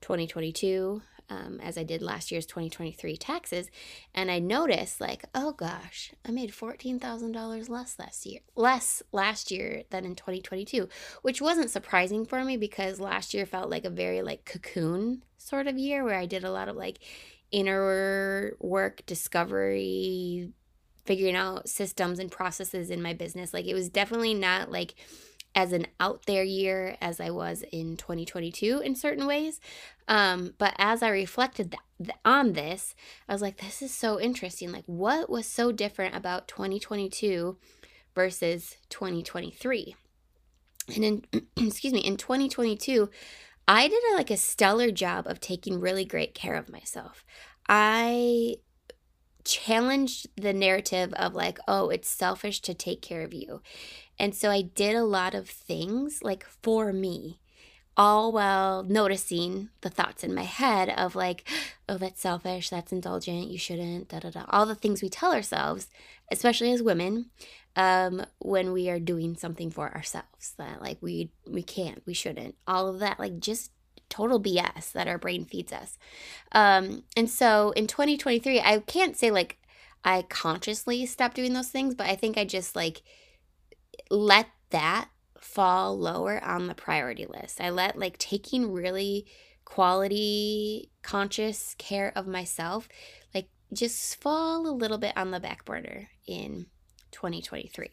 2022 0.00 1.02
um, 1.28 1.60
as 1.62 1.76
I 1.76 1.82
did 1.82 2.00
last 2.00 2.32
year's 2.32 2.46
2023 2.46 3.16
taxes 3.18 3.68
and 4.14 4.30
I 4.30 4.38
noticed 4.38 5.02
like 5.02 5.26
oh 5.34 5.52
gosh 5.52 6.14
I 6.26 6.30
made 6.30 6.50
$14,000 6.52 7.68
less 7.68 7.98
last 7.98 8.24
year 8.24 8.40
less 8.56 9.02
last 9.12 9.50
year 9.50 9.82
than 9.90 10.06
in 10.06 10.14
2022 10.14 10.88
which 11.20 11.42
wasn't 11.42 11.68
surprising 11.68 12.24
for 12.24 12.42
me 12.42 12.56
because 12.56 13.00
last 13.00 13.34
year 13.34 13.44
felt 13.44 13.68
like 13.68 13.84
a 13.84 13.90
very 13.90 14.22
like 14.22 14.46
cocoon 14.46 15.24
sort 15.36 15.66
of 15.66 15.76
year 15.76 16.04
where 16.04 16.18
I 16.18 16.24
did 16.24 16.42
a 16.42 16.50
lot 16.50 16.70
of 16.70 16.76
like 16.76 17.00
inner 17.52 18.56
work 18.60 19.04
discovery 19.06 20.50
figuring 21.04 21.36
out 21.36 21.68
systems 21.68 22.18
and 22.18 22.30
processes 22.30 22.90
in 22.90 23.02
my 23.02 23.12
business. 23.12 23.52
Like 23.52 23.66
it 23.66 23.74
was 23.74 23.88
definitely 23.88 24.34
not 24.34 24.70
like 24.70 24.94
as 25.54 25.72
an 25.72 25.86
out 26.00 26.24
there 26.26 26.44
year 26.44 26.96
as 27.00 27.20
I 27.20 27.30
was 27.30 27.62
in 27.72 27.96
2022 27.96 28.80
in 28.80 28.94
certain 28.94 29.26
ways. 29.26 29.60
Um, 30.08 30.54
but 30.58 30.74
as 30.78 31.02
I 31.02 31.08
reflected 31.08 31.76
th- 31.98 32.16
on 32.24 32.54
this, 32.54 32.94
I 33.28 33.32
was 33.32 33.42
like, 33.42 33.58
this 33.58 33.82
is 33.82 33.92
so 33.92 34.18
interesting. 34.18 34.72
Like, 34.72 34.84
what 34.86 35.28
was 35.28 35.46
so 35.46 35.70
different 35.70 36.16
about 36.16 36.48
2022 36.48 37.58
versus 38.14 38.76
2023? 38.88 39.94
And 40.94 41.04
in, 41.04 41.24
excuse 41.66 41.92
me, 41.92 42.00
in 42.00 42.16
2022, 42.16 43.10
I 43.68 43.88
did 43.88 44.02
a, 44.12 44.16
like 44.16 44.30
a 44.30 44.36
stellar 44.36 44.90
job 44.90 45.26
of 45.26 45.40
taking 45.40 45.80
really 45.80 46.04
great 46.04 46.34
care 46.34 46.54
of 46.54 46.68
myself. 46.70 47.24
I 47.68 48.56
challenged 49.44 50.28
the 50.36 50.52
narrative 50.52 51.12
of 51.14 51.34
like, 51.34 51.58
oh, 51.68 51.88
it's 51.88 52.08
selfish 52.08 52.60
to 52.62 52.74
take 52.74 53.02
care 53.02 53.22
of 53.22 53.34
you. 53.34 53.62
And 54.18 54.34
so 54.34 54.50
I 54.50 54.62
did 54.62 54.96
a 54.96 55.04
lot 55.04 55.34
of 55.34 55.48
things 55.48 56.20
like 56.22 56.44
for 56.44 56.92
me, 56.92 57.40
all 57.96 58.32
while 58.32 58.82
noticing 58.82 59.68
the 59.82 59.90
thoughts 59.90 60.24
in 60.24 60.34
my 60.34 60.44
head 60.44 60.88
of 60.90 61.14
like, 61.14 61.48
oh, 61.88 61.98
that's 61.98 62.20
selfish, 62.20 62.70
that's 62.70 62.92
indulgent, 62.92 63.48
you 63.48 63.58
shouldn't, 63.58 64.08
da 64.08 64.20
da 64.20 64.30
da. 64.30 64.44
All 64.48 64.66
the 64.66 64.74
things 64.74 65.02
we 65.02 65.08
tell 65.08 65.32
ourselves, 65.32 65.88
especially 66.30 66.72
as 66.72 66.82
women, 66.82 67.26
um, 67.76 68.24
when 68.38 68.72
we 68.72 68.88
are 68.90 68.98
doing 68.98 69.36
something 69.36 69.70
for 69.70 69.94
ourselves 69.94 70.54
that 70.58 70.80
like 70.82 70.98
we 71.00 71.30
we 71.46 71.62
can't, 71.62 72.02
we 72.06 72.14
shouldn't. 72.14 72.54
All 72.66 72.88
of 72.88 72.98
that, 73.00 73.18
like 73.18 73.38
just 73.40 73.70
total 74.08 74.40
BS 74.40 74.92
that 74.92 75.08
our 75.08 75.18
brain 75.18 75.44
feeds 75.44 75.72
us. 75.72 75.98
Um, 76.52 77.04
and 77.16 77.30
so 77.30 77.70
in 77.70 77.86
2023, 77.86 78.60
I 78.60 78.78
can't 78.80 79.16
say 79.16 79.30
like 79.30 79.58
I 80.04 80.22
consciously 80.22 81.06
stopped 81.06 81.36
doing 81.36 81.52
those 81.52 81.70
things, 81.70 81.94
but 81.94 82.06
I 82.06 82.16
think 82.16 82.36
I 82.36 82.44
just 82.44 82.76
like 82.76 83.02
let 84.10 84.48
that 84.70 85.08
fall 85.42 85.98
lower 85.98 86.42
on 86.42 86.66
the 86.66 86.74
priority 86.74 87.26
list. 87.26 87.60
I 87.60 87.70
let 87.70 87.98
like 87.98 88.16
taking 88.18 88.72
really 88.72 89.26
quality, 89.64 90.90
conscious 91.02 91.74
care 91.78 92.12
of 92.14 92.26
myself, 92.26 92.88
like 93.34 93.48
just 93.72 94.20
fall 94.20 94.66
a 94.66 94.70
little 94.70 94.98
bit 94.98 95.16
on 95.16 95.30
the 95.30 95.40
back 95.40 95.64
burner 95.64 96.08
in 96.26 96.66
2023. 97.12 97.90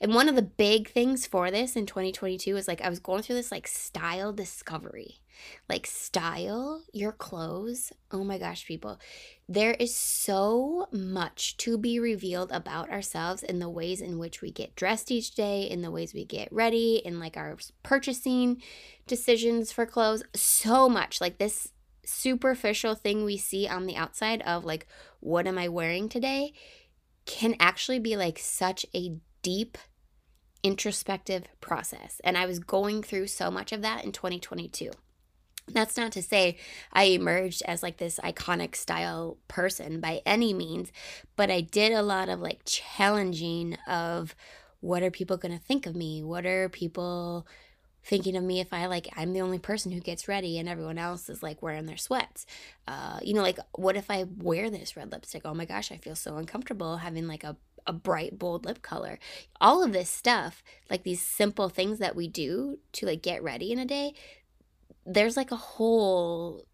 And 0.00 0.14
one 0.14 0.28
of 0.28 0.34
the 0.34 0.42
big 0.42 0.90
things 0.90 1.26
for 1.26 1.50
this 1.50 1.76
in 1.76 1.86
2022 1.86 2.56
is 2.56 2.68
like 2.68 2.80
I 2.80 2.88
was 2.88 3.00
going 3.00 3.22
through 3.22 3.36
this 3.36 3.52
like 3.52 3.66
style 3.66 4.32
discovery. 4.32 5.20
Like 5.68 5.86
style 5.86 6.82
your 6.92 7.12
clothes. 7.12 7.92
Oh 8.10 8.24
my 8.24 8.38
gosh, 8.38 8.66
people. 8.66 9.00
There 9.48 9.72
is 9.72 9.94
so 9.94 10.86
much 10.92 11.56
to 11.58 11.76
be 11.76 11.98
revealed 11.98 12.52
about 12.52 12.90
ourselves 12.90 13.42
in 13.42 13.58
the 13.58 13.68
ways 13.68 14.00
in 14.00 14.18
which 14.18 14.40
we 14.40 14.50
get 14.50 14.76
dressed 14.76 15.10
each 15.10 15.34
day, 15.34 15.62
in 15.62 15.82
the 15.82 15.90
ways 15.90 16.14
we 16.14 16.24
get 16.24 16.52
ready, 16.52 17.02
in 17.04 17.18
like 17.18 17.36
our 17.36 17.56
purchasing 17.82 18.62
decisions 19.06 19.72
for 19.72 19.86
clothes. 19.86 20.22
So 20.34 20.88
much. 20.88 21.20
Like 21.20 21.38
this 21.38 21.68
superficial 22.06 22.94
thing 22.94 23.24
we 23.24 23.36
see 23.36 23.66
on 23.66 23.86
the 23.86 23.96
outside 23.96 24.42
of 24.42 24.64
like 24.64 24.86
what 25.20 25.46
am 25.46 25.58
I 25.58 25.68
wearing 25.68 26.08
today 26.08 26.52
can 27.26 27.54
actually 27.58 27.98
be 27.98 28.16
like 28.16 28.38
such 28.38 28.84
a 28.94 29.16
deep 29.42 29.78
introspective 30.62 31.44
process. 31.60 32.20
And 32.24 32.36
I 32.36 32.46
was 32.46 32.58
going 32.58 33.02
through 33.02 33.28
so 33.28 33.50
much 33.50 33.72
of 33.72 33.82
that 33.82 34.04
in 34.04 34.12
2022. 34.12 34.90
That's 35.68 35.96
not 35.96 36.12
to 36.12 36.22
say 36.22 36.58
I 36.92 37.04
emerged 37.04 37.62
as 37.66 37.82
like 37.82 37.96
this 37.96 38.18
iconic 38.22 38.74
style 38.74 39.38
person 39.48 40.00
by 40.00 40.20
any 40.26 40.52
means, 40.52 40.92
but 41.36 41.50
I 41.50 41.62
did 41.62 41.92
a 41.92 42.02
lot 42.02 42.28
of 42.28 42.40
like 42.40 42.62
challenging 42.64 43.74
of 43.86 44.34
what 44.80 45.02
are 45.02 45.10
people 45.10 45.38
going 45.38 45.56
to 45.56 45.64
think 45.64 45.86
of 45.86 45.96
me? 45.96 46.22
What 46.22 46.44
are 46.44 46.68
people 46.68 47.46
thinking 48.04 48.36
of 48.36 48.44
me 48.44 48.60
if 48.60 48.72
I 48.72 48.86
like 48.86 49.08
I'm 49.16 49.32
the 49.32 49.40
only 49.40 49.58
person 49.58 49.92
who 49.92 50.00
gets 50.00 50.28
ready 50.28 50.58
and 50.58 50.68
everyone 50.68 50.98
else 50.98 51.28
is 51.28 51.42
like 51.42 51.62
wearing 51.62 51.86
their 51.86 51.96
sweats. 51.96 52.46
Uh, 52.86 53.18
you 53.22 53.34
know, 53.34 53.42
like 53.42 53.58
what 53.74 53.96
if 53.96 54.10
I 54.10 54.24
wear 54.36 54.70
this 54.70 54.96
red 54.96 55.10
lipstick? 55.10 55.42
Oh 55.44 55.54
my 55.54 55.64
gosh, 55.64 55.90
I 55.90 55.96
feel 55.96 56.16
so 56.16 56.36
uncomfortable 56.36 56.98
having 56.98 57.26
like 57.26 57.44
a 57.44 57.56
a 57.86 57.92
bright 57.92 58.38
bold 58.38 58.64
lip 58.64 58.80
color. 58.82 59.18
All 59.60 59.82
of 59.82 59.92
this 59.92 60.08
stuff, 60.08 60.62
like 60.90 61.02
these 61.02 61.20
simple 61.20 61.68
things 61.68 61.98
that 61.98 62.16
we 62.16 62.28
do 62.28 62.78
to 62.92 63.06
like 63.06 63.22
get 63.22 63.42
ready 63.42 63.72
in 63.72 63.78
a 63.78 63.84
day, 63.84 64.14
there's 65.04 65.36
like 65.36 65.50
a 65.50 65.56
whole 65.56 66.64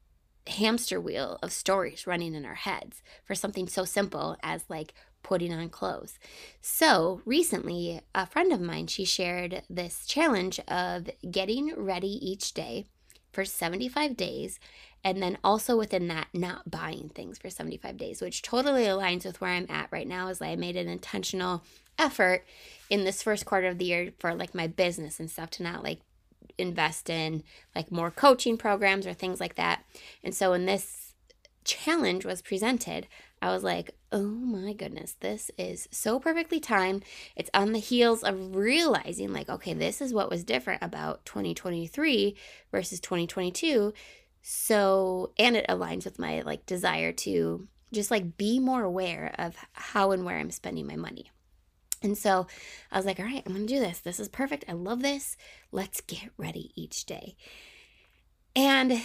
hamster 0.46 1.00
wheel 1.00 1.38
of 1.42 1.52
stories 1.52 2.06
running 2.06 2.34
in 2.34 2.44
our 2.44 2.54
heads 2.54 3.02
for 3.24 3.34
something 3.34 3.68
so 3.68 3.84
simple 3.84 4.36
as 4.42 4.64
like 4.68 4.94
putting 5.22 5.52
on 5.52 5.68
clothes. 5.68 6.18
So, 6.60 7.22
recently, 7.24 8.00
a 8.14 8.26
friend 8.26 8.52
of 8.52 8.60
mine, 8.60 8.86
she 8.86 9.04
shared 9.04 9.62
this 9.68 10.06
challenge 10.06 10.60
of 10.68 11.10
getting 11.30 11.74
ready 11.76 12.08
each 12.08 12.52
day 12.52 12.86
for 13.32 13.44
75 13.44 14.16
days. 14.16 14.58
And 15.02 15.22
then 15.22 15.38
also 15.42 15.78
within 15.78 16.08
that, 16.08 16.28
not 16.34 16.70
buying 16.70 17.10
things 17.14 17.38
for 17.38 17.48
75 17.48 17.96
days, 17.96 18.20
which 18.20 18.42
totally 18.42 18.84
aligns 18.84 19.24
with 19.24 19.40
where 19.40 19.50
I'm 19.50 19.66
at 19.70 19.88
right 19.90 20.06
now. 20.06 20.28
Is 20.28 20.42
I 20.42 20.56
made 20.56 20.76
an 20.76 20.88
intentional 20.88 21.62
effort 21.98 22.44
in 22.90 23.04
this 23.04 23.22
first 23.22 23.46
quarter 23.46 23.68
of 23.68 23.78
the 23.78 23.86
year 23.86 24.12
for 24.18 24.34
like 24.34 24.54
my 24.54 24.66
business 24.66 25.18
and 25.18 25.30
stuff 25.30 25.50
to 25.50 25.62
not 25.62 25.82
like 25.82 26.00
invest 26.58 27.08
in 27.08 27.42
like 27.74 27.90
more 27.90 28.10
coaching 28.10 28.56
programs 28.56 29.06
or 29.06 29.14
things 29.14 29.40
like 29.40 29.54
that. 29.54 29.84
And 30.22 30.34
so 30.34 30.50
when 30.50 30.66
this 30.66 31.14
challenge 31.64 32.24
was 32.24 32.42
presented, 32.42 33.06
I 33.42 33.52
was 33.52 33.62
like, 33.62 33.92
oh 34.12 34.26
my 34.26 34.72
goodness, 34.72 35.16
this 35.20 35.50
is 35.56 35.88
so 35.90 36.20
perfectly 36.20 36.60
timed. 36.60 37.04
It's 37.36 37.50
on 37.54 37.72
the 37.72 37.78
heels 37.78 38.22
of 38.22 38.54
realizing, 38.54 39.32
like, 39.32 39.48
okay, 39.48 39.72
this 39.72 40.00
is 40.00 40.12
what 40.12 40.30
was 40.30 40.44
different 40.44 40.82
about 40.82 41.24
2023 41.24 42.36
versus 42.70 43.00
2022. 43.00 43.94
So, 44.42 45.32
and 45.38 45.56
it 45.56 45.66
aligns 45.68 46.04
with 46.04 46.18
my 46.18 46.42
like 46.42 46.66
desire 46.66 47.12
to 47.12 47.66
just 47.92 48.10
like 48.10 48.36
be 48.36 48.58
more 48.58 48.82
aware 48.82 49.34
of 49.38 49.56
how 49.72 50.12
and 50.12 50.24
where 50.24 50.38
I'm 50.38 50.50
spending 50.50 50.86
my 50.86 50.96
money. 50.96 51.30
And 52.02 52.16
so 52.16 52.46
I 52.90 52.96
was 52.96 53.04
like, 53.04 53.18
all 53.18 53.26
right, 53.26 53.42
I'm 53.44 53.52
going 53.52 53.66
to 53.66 53.74
do 53.74 53.80
this. 53.80 54.00
This 54.00 54.20
is 54.20 54.28
perfect. 54.28 54.64
I 54.68 54.72
love 54.72 55.02
this. 55.02 55.36
Let's 55.70 56.00
get 56.00 56.30
ready 56.38 56.72
each 56.74 57.04
day. 57.04 57.36
And 58.56 59.02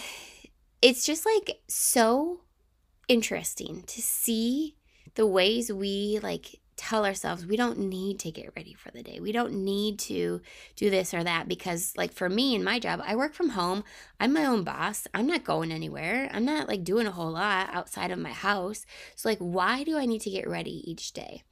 it's 0.80 1.04
just 1.04 1.26
like 1.26 1.60
so 1.68 2.40
interesting 3.08 3.82
to 3.86 4.02
see 4.02 4.74
the 5.14 5.26
ways 5.26 5.72
we 5.72 6.18
like 6.22 6.60
tell 6.76 7.06
ourselves 7.06 7.46
we 7.46 7.56
don't 7.56 7.78
need 7.78 8.18
to 8.20 8.30
get 8.30 8.52
ready 8.54 8.74
for 8.74 8.90
the 8.90 9.02
day. 9.02 9.18
We 9.18 9.32
don't 9.32 9.64
need 9.64 9.98
to 10.00 10.42
do 10.76 10.90
this 10.90 11.14
or 11.14 11.24
that 11.24 11.48
because 11.48 11.94
like 11.96 12.12
for 12.12 12.28
me 12.28 12.54
in 12.54 12.62
my 12.62 12.78
job, 12.78 13.00
I 13.04 13.16
work 13.16 13.32
from 13.32 13.50
home. 13.50 13.82
I'm 14.20 14.32
my 14.32 14.44
own 14.44 14.62
boss. 14.62 15.06
I'm 15.14 15.26
not 15.26 15.44
going 15.44 15.72
anywhere. 15.72 16.28
I'm 16.32 16.44
not 16.44 16.68
like 16.68 16.84
doing 16.84 17.06
a 17.06 17.12
whole 17.12 17.32
lot 17.32 17.70
outside 17.72 18.10
of 18.10 18.18
my 18.18 18.32
house. 18.32 18.84
So 19.14 19.28
like 19.28 19.38
why 19.38 19.84
do 19.84 19.96
I 19.96 20.06
need 20.06 20.20
to 20.22 20.30
get 20.30 20.48
ready 20.48 20.88
each 20.90 21.12
day? 21.12 21.42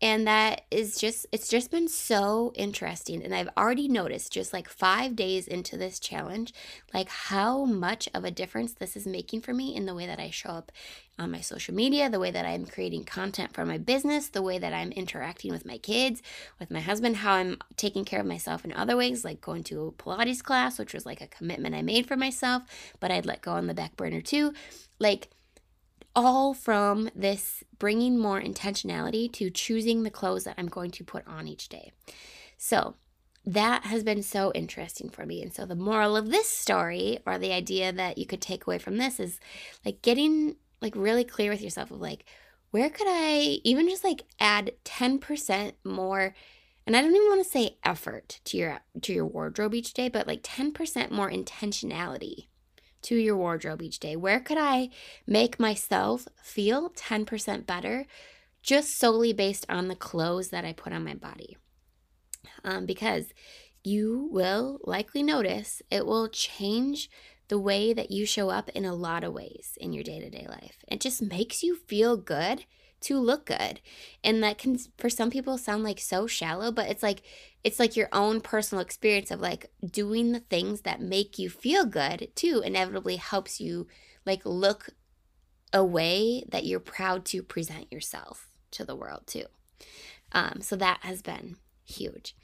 And 0.00 0.26
that 0.26 0.62
is 0.70 0.98
just 0.98 1.26
it's 1.32 1.48
just 1.48 1.70
been 1.70 1.88
so 1.88 2.52
interesting. 2.54 3.22
And 3.22 3.34
i've 3.34 3.48
already 3.56 3.88
noticed 3.88 4.32
just 4.32 4.52
like 4.52 4.68
five 4.68 5.16
days 5.16 5.46
into 5.46 5.76
this 5.76 5.98
challenge 5.98 6.52
like 6.92 7.08
how 7.08 7.64
much 7.64 8.08
of 8.14 8.24
a 8.24 8.30
difference 8.30 8.74
this 8.74 8.96
is 8.96 9.06
making 9.06 9.42
for 9.42 9.52
me 9.52 9.74
in 9.74 9.86
the 9.86 9.94
way 9.94 10.06
that 10.06 10.20
i 10.20 10.30
show 10.30 10.50
up 10.50 10.72
on 11.18 11.30
my 11.30 11.40
social 11.40 11.74
media 11.74 12.08
the 12.08 12.18
way 12.18 12.30
that 12.30 12.46
i'm 12.46 12.64
creating 12.64 13.04
content 13.04 13.52
for 13.52 13.64
my 13.66 13.78
business 13.78 14.28
the 14.28 14.42
way 14.42 14.58
that 14.58 14.72
i'm 14.72 14.92
interacting 14.92 15.52
with 15.52 15.66
my 15.66 15.78
kids 15.78 16.22
with 16.58 16.70
my 16.70 16.80
husband 16.80 17.16
how 17.16 17.34
i'm 17.34 17.58
taking 17.76 18.04
care 18.04 18.20
of 18.20 18.26
myself 18.26 18.64
in 18.64 18.72
other 18.72 18.96
ways 18.96 19.24
like 19.24 19.40
going 19.40 19.62
to 19.62 19.86
a 19.86 19.92
pilates 19.92 20.42
class 20.42 20.78
which 20.78 20.94
was 20.94 21.04
like 21.04 21.20
a 21.20 21.26
commitment 21.26 21.74
i 21.74 21.82
made 21.82 22.06
for 22.06 22.16
myself 22.16 22.62
but 23.00 23.10
i'd 23.10 23.26
let 23.26 23.42
go 23.42 23.52
on 23.52 23.66
the 23.66 23.74
back 23.74 23.96
burner 23.96 24.20
too. 24.20 24.52
Like 24.98 25.30
all 26.14 26.54
from 26.54 27.10
this 27.14 27.62
bringing 27.78 28.18
more 28.18 28.40
intentionality 28.40 29.30
to 29.32 29.50
choosing 29.50 30.02
the 30.02 30.10
clothes 30.10 30.44
that 30.44 30.56
I'm 30.58 30.68
going 30.68 30.90
to 30.92 31.04
put 31.04 31.26
on 31.26 31.46
each 31.46 31.68
day. 31.68 31.92
So, 32.56 32.94
that 33.46 33.84
has 33.84 34.04
been 34.04 34.22
so 34.22 34.52
interesting 34.54 35.08
for 35.08 35.24
me. 35.24 35.42
And 35.42 35.52
so, 35.52 35.64
the 35.64 35.74
moral 35.74 36.16
of 36.16 36.30
this 36.30 36.48
story, 36.48 37.20
or 37.26 37.38
the 37.38 37.52
idea 37.52 37.92
that 37.92 38.18
you 38.18 38.26
could 38.26 38.42
take 38.42 38.66
away 38.66 38.78
from 38.78 38.98
this, 38.98 39.18
is 39.18 39.40
like 39.84 40.02
getting 40.02 40.56
like 40.82 40.94
really 40.94 41.24
clear 41.24 41.50
with 41.50 41.62
yourself 41.62 41.90
of 41.90 42.00
like, 42.00 42.24
where 42.70 42.90
could 42.90 43.06
I 43.08 43.60
even 43.64 43.88
just 43.88 44.04
like 44.04 44.24
add 44.38 44.72
10% 44.84 45.72
more 45.84 46.34
and 46.86 46.96
I 46.96 47.02
don't 47.02 47.14
even 47.14 47.28
want 47.28 47.44
to 47.44 47.48
say 47.48 47.76
effort 47.84 48.40
to 48.46 48.56
your 48.56 48.80
to 49.02 49.12
your 49.12 49.26
wardrobe 49.26 49.74
each 49.74 49.94
day, 49.94 50.08
but 50.08 50.26
like 50.26 50.42
10% 50.42 51.10
more 51.10 51.30
intentionality 51.30 52.46
to 53.02 53.16
your 53.16 53.36
wardrobe 53.36 53.82
each 53.82 53.98
day? 53.98 54.16
Where 54.16 54.40
could 54.40 54.58
I 54.58 54.90
make 55.26 55.60
myself 55.60 56.26
feel 56.42 56.90
10% 56.90 57.66
better 57.66 58.06
just 58.62 58.98
solely 58.98 59.32
based 59.32 59.66
on 59.68 59.88
the 59.88 59.96
clothes 59.96 60.50
that 60.50 60.64
I 60.64 60.72
put 60.72 60.92
on 60.92 61.04
my 61.04 61.14
body? 61.14 61.56
Um, 62.64 62.86
because 62.86 63.32
you 63.82 64.28
will 64.30 64.80
likely 64.84 65.22
notice 65.22 65.82
it 65.90 66.06
will 66.06 66.28
change 66.28 67.10
the 67.48 67.58
way 67.58 67.92
that 67.92 68.10
you 68.10 68.26
show 68.26 68.48
up 68.50 68.68
in 68.70 68.84
a 68.84 68.94
lot 68.94 69.24
of 69.24 69.32
ways 69.32 69.76
in 69.80 69.92
your 69.92 70.04
day 70.04 70.20
to 70.20 70.30
day 70.30 70.46
life. 70.48 70.76
It 70.86 71.00
just 71.00 71.20
makes 71.20 71.62
you 71.62 71.76
feel 71.76 72.16
good 72.16 72.64
to 73.02 73.18
look 73.18 73.46
good. 73.46 73.80
And 74.22 74.42
that 74.42 74.58
can, 74.58 74.78
for 74.98 75.08
some 75.08 75.30
people, 75.30 75.58
sound 75.58 75.84
like 75.84 76.00
so 76.00 76.26
shallow, 76.26 76.70
but 76.70 76.88
it's 76.88 77.02
like 77.02 77.22
it's 77.62 77.78
like 77.78 77.96
your 77.96 78.08
own 78.12 78.40
personal 78.40 78.82
experience 78.82 79.30
of 79.30 79.40
like 79.40 79.70
doing 79.84 80.32
the 80.32 80.40
things 80.40 80.82
that 80.82 81.00
make 81.00 81.38
you 81.38 81.50
feel 81.50 81.84
good 81.84 82.28
too 82.34 82.62
inevitably 82.64 83.16
helps 83.16 83.60
you 83.60 83.86
like 84.24 84.40
look 84.44 84.90
a 85.72 85.84
way 85.84 86.42
that 86.48 86.64
you're 86.64 86.80
proud 86.80 87.24
to 87.26 87.42
present 87.42 87.92
yourself 87.92 88.48
to 88.70 88.84
the 88.84 88.96
world 88.96 89.22
too. 89.26 89.44
Um, 90.32 90.60
so 90.60 90.76
that 90.76 91.00
has 91.02 91.22
been 91.22 91.56
huge. 91.84 92.34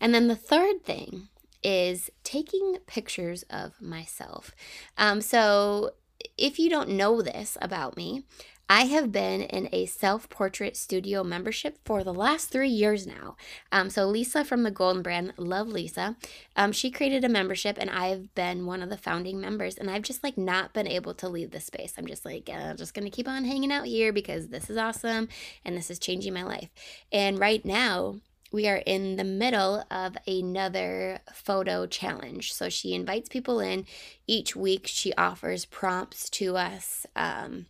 And 0.00 0.14
then 0.14 0.28
the 0.28 0.36
third 0.36 0.84
thing 0.84 1.28
is 1.62 2.10
taking 2.22 2.78
pictures 2.86 3.44
of 3.48 3.80
myself. 3.80 4.54
Um, 4.98 5.20
so 5.20 5.92
if 6.36 6.58
you 6.58 6.68
don't 6.68 6.90
know 6.90 7.22
this 7.22 7.56
about 7.60 7.96
me 7.96 8.24
I 8.68 8.86
have 8.86 9.12
been 9.12 9.42
in 9.42 9.68
a 9.70 9.86
self 9.86 10.28
portrait 10.28 10.76
studio 10.76 11.22
membership 11.22 11.78
for 11.84 12.02
the 12.02 12.12
last 12.12 12.50
three 12.50 12.68
years 12.68 13.06
now. 13.06 13.36
Um, 13.70 13.90
so, 13.90 14.06
Lisa 14.06 14.44
from 14.44 14.64
the 14.64 14.72
Golden 14.72 15.02
Brand, 15.02 15.34
love 15.36 15.68
Lisa. 15.68 16.16
Um, 16.56 16.72
she 16.72 16.90
created 16.90 17.24
a 17.24 17.28
membership, 17.28 17.76
and 17.78 17.88
I've 17.88 18.34
been 18.34 18.66
one 18.66 18.82
of 18.82 18.90
the 18.90 18.96
founding 18.96 19.40
members. 19.40 19.76
And 19.76 19.88
I've 19.88 20.02
just 20.02 20.24
like 20.24 20.36
not 20.36 20.72
been 20.72 20.88
able 20.88 21.14
to 21.14 21.28
leave 21.28 21.52
the 21.52 21.60
space. 21.60 21.94
I'm 21.96 22.06
just 22.08 22.24
like, 22.24 22.50
uh, 22.52 22.74
just 22.74 22.92
gonna 22.92 23.10
keep 23.10 23.28
on 23.28 23.44
hanging 23.44 23.70
out 23.70 23.86
here 23.86 24.12
because 24.12 24.48
this 24.48 24.68
is 24.68 24.76
awesome 24.76 25.28
and 25.64 25.76
this 25.76 25.90
is 25.90 26.00
changing 26.00 26.34
my 26.34 26.42
life. 26.42 26.70
And 27.12 27.38
right 27.38 27.64
now, 27.64 28.16
we 28.50 28.66
are 28.66 28.82
in 28.84 29.16
the 29.16 29.24
middle 29.24 29.84
of 29.92 30.16
another 30.26 31.20
photo 31.32 31.86
challenge. 31.86 32.52
So 32.52 32.68
she 32.68 32.94
invites 32.94 33.28
people 33.28 33.60
in 33.60 33.86
each 34.26 34.56
week. 34.56 34.86
She 34.86 35.12
offers 35.14 35.64
prompts 35.64 36.28
to 36.30 36.56
us. 36.56 37.06
Um, 37.14 37.66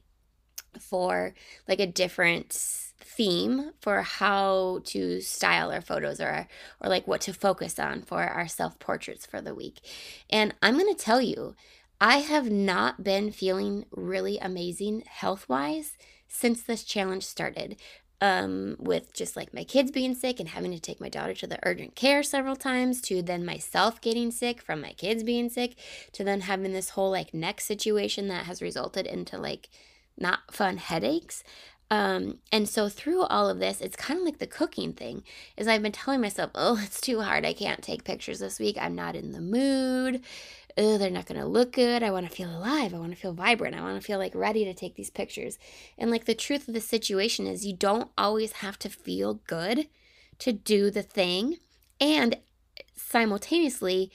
for 0.83 1.35
like 1.69 1.81
a 1.81 1.87
different 1.87 2.53
theme 3.17 3.71
for 3.81 4.03
how 4.03 4.81
to 4.85 5.21
style 5.21 5.71
our 5.71 5.81
photos 5.81 6.21
or 6.21 6.47
or 6.81 6.89
like 6.91 7.07
what 7.07 7.21
to 7.23 7.33
focus 7.33 7.79
on 7.79 8.03
for 8.03 8.23
our 8.23 8.49
self 8.49 8.79
portraits 8.79 9.25
for 9.27 9.41
the 9.41 9.55
week. 9.55 9.81
And 10.29 10.55
I'm 10.63 10.79
going 10.79 10.95
to 10.95 11.05
tell 11.05 11.21
you, 11.21 11.55
I 12.01 12.19
have 12.19 12.51
not 12.51 13.03
been 13.03 13.31
feeling 13.31 13.87
really 13.91 14.39
amazing 14.39 15.05
health-wise 15.07 15.97
since 16.29 16.63
this 16.63 16.85
challenge 16.85 17.25
started. 17.25 17.77
Um, 18.19 18.77
with 18.79 19.13
just 19.13 19.37
like 19.37 19.53
my 19.53 19.63
kids 19.63 19.91
being 19.91 20.15
sick 20.15 20.41
and 20.41 20.49
having 20.49 20.71
to 20.71 20.81
take 20.81 21.03
my 21.03 21.11
daughter 21.11 21.35
to 21.35 21.47
the 21.47 21.59
urgent 21.65 21.95
care 21.95 22.23
several 22.23 22.57
times, 22.57 23.03
to 23.03 23.21
then 23.21 23.45
myself 23.45 24.01
getting 24.01 24.31
sick 24.31 24.63
from 24.63 24.81
my 24.81 24.93
kids 24.93 25.23
being 25.23 25.51
sick, 25.51 25.77
to 26.13 26.25
then 26.25 26.41
having 26.41 26.73
this 26.73 26.89
whole 26.91 27.11
like 27.11 27.35
neck 27.35 27.61
situation 27.61 28.29
that 28.29 28.47
has 28.47 28.63
resulted 28.63 29.07
into 29.07 29.37
like 29.37 29.69
not 30.19 30.53
fun 30.53 30.79
headaches. 30.79 31.45
Um, 31.91 32.39
and 32.51 32.69
so 32.69 32.89
through 32.89 33.23
all 33.23 33.49
of 33.49 33.59
this, 33.59 33.81
it's 33.81 33.97
kind 33.97 34.19
of 34.19 34.25
like 34.25 34.39
the 34.39 34.47
cooking 34.47 34.93
thing. 34.93 35.23
Is 35.57 35.69
I've 35.69 35.83
been 35.83 35.93
telling 35.93 36.21
myself, 36.21 36.51
oh, 36.55 36.81
it's 36.85 37.01
too 37.01 37.21
hard. 37.21 37.45
I 37.45 37.53
can't 37.53 37.83
take 37.83 38.05
pictures 38.05 38.41
this 38.41 38.59
week. 38.59 38.77
I'm 38.81 38.95
not 38.95 39.17
in 39.17 39.33
the 39.33 39.41
mood. 39.41 40.23
Oh, 40.79 40.99
they're 40.99 41.11
not 41.11 41.25
gonna 41.25 41.47
look 41.47 41.73
good. 41.73 42.03
I 42.03 42.11
want 42.11 42.29
to 42.29 42.35
feel 42.35 42.51
alive. 42.51 42.93
I 42.93 42.99
want 42.99 43.13
to 43.13 43.19
feel 43.19 43.33
vibrant. 43.33 43.75
I 43.75 43.81
want 43.81 43.99
to 43.99 44.07
feel 44.07 44.19
like 44.19 44.35
ready 44.35 44.65
to 44.65 44.75
take 44.75 44.95
these 44.95 45.09
pictures. 45.09 45.59
And 45.97 46.11
like 46.11 46.27
the 46.27 46.35
truth 46.35 46.69
of 46.69 46.75
the 46.75 46.83
situation 46.83 47.47
is, 47.47 47.65
you 47.65 47.75
don't 47.75 48.11
always 48.19 48.53
have 48.53 48.79
to 48.81 48.91
feel 48.91 49.41
good 49.47 49.89
to 50.41 50.53
do 50.53 50.91
the 50.91 51.03
thing. 51.03 51.57
And 51.99 52.37
simultaneously, 52.95 54.11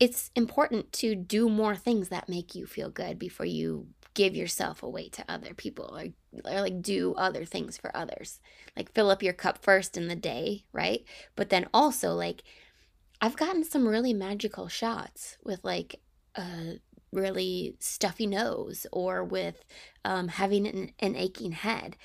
it's 0.00 0.30
important 0.34 0.92
to 0.94 1.14
do 1.14 1.48
more 1.48 1.76
things 1.76 2.08
that 2.08 2.28
make 2.28 2.54
you 2.54 2.66
feel 2.66 2.90
good 2.90 3.18
before 3.18 3.46
you 3.46 3.88
give 4.14 4.34
yourself 4.34 4.82
away 4.82 5.08
to 5.08 5.24
other 5.28 5.54
people 5.54 5.96
or, 5.96 6.06
or 6.50 6.60
like 6.60 6.82
do 6.82 7.14
other 7.14 7.44
things 7.44 7.76
for 7.76 7.96
others. 7.96 8.40
Like 8.76 8.92
fill 8.92 9.10
up 9.10 9.22
your 9.22 9.32
cup 9.32 9.58
first 9.58 9.96
in 9.96 10.08
the 10.08 10.16
day, 10.16 10.64
right? 10.72 11.04
But 11.36 11.50
then 11.50 11.68
also 11.72 12.12
like 12.14 12.42
I've 13.20 13.36
gotten 13.36 13.64
some 13.64 13.86
really 13.86 14.14
magical 14.14 14.68
shots 14.68 15.36
with 15.44 15.62
like 15.64 16.00
a 16.34 16.78
really 17.12 17.76
stuffy 17.80 18.26
nose 18.26 18.86
or 18.92 19.22
with 19.22 19.64
um, 20.04 20.28
having 20.28 20.66
an, 20.66 20.92
an 21.00 21.16
aching 21.16 21.52
head. 21.52 21.96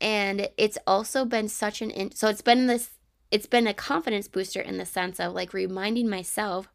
And 0.00 0.48
it's 0.56 0.78
also 0.86 1.24
been 1.24 1.48
such 1.48 1.82
an 1.82 1.90
in- 1.90 2.14
so 2.14 2.28
it's 2.28 2.42
been 2.42 2.66
this 2.66 2.90
it's 3.30 3.46
been 3.46 3.66
a 3.66 3.74
confidence 3.74 4.28
booster 4.28 4.60
in 4.60 4.78
the 4.78 4.86
sense 4.86 5.18
of 5.18 5.32
like 5.32 5.52
reminding 5.52 6.08
myself 6.08 6.68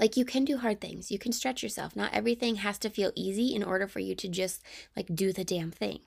like 0.00 0.16
you 0.16 0.24
can 0.24 0.44
do 0.44 0.56
hard 0.56 0.80
things. 0.80 1.10
You 1.10 1.18
can 1.18 1.32
stretch 1.32 1.62
yourself. 1.62 1.94
Not 1.94 2.14
everything 2.14 2.56
has 2.56 2.78
to 2.78 2.90
feel 2.90 3.12
easy 3.14 3.54
in 3.54 3.62
order 3.62 3.86
for 3.86 4.00
you 4.00 4.14
to 4.16 4.28
just 4.28 4.62
like 4.96 5.14
do 5.14 5.32
the 5.32 5.44
damn 5.44 5.70
thing. 5.70 6.00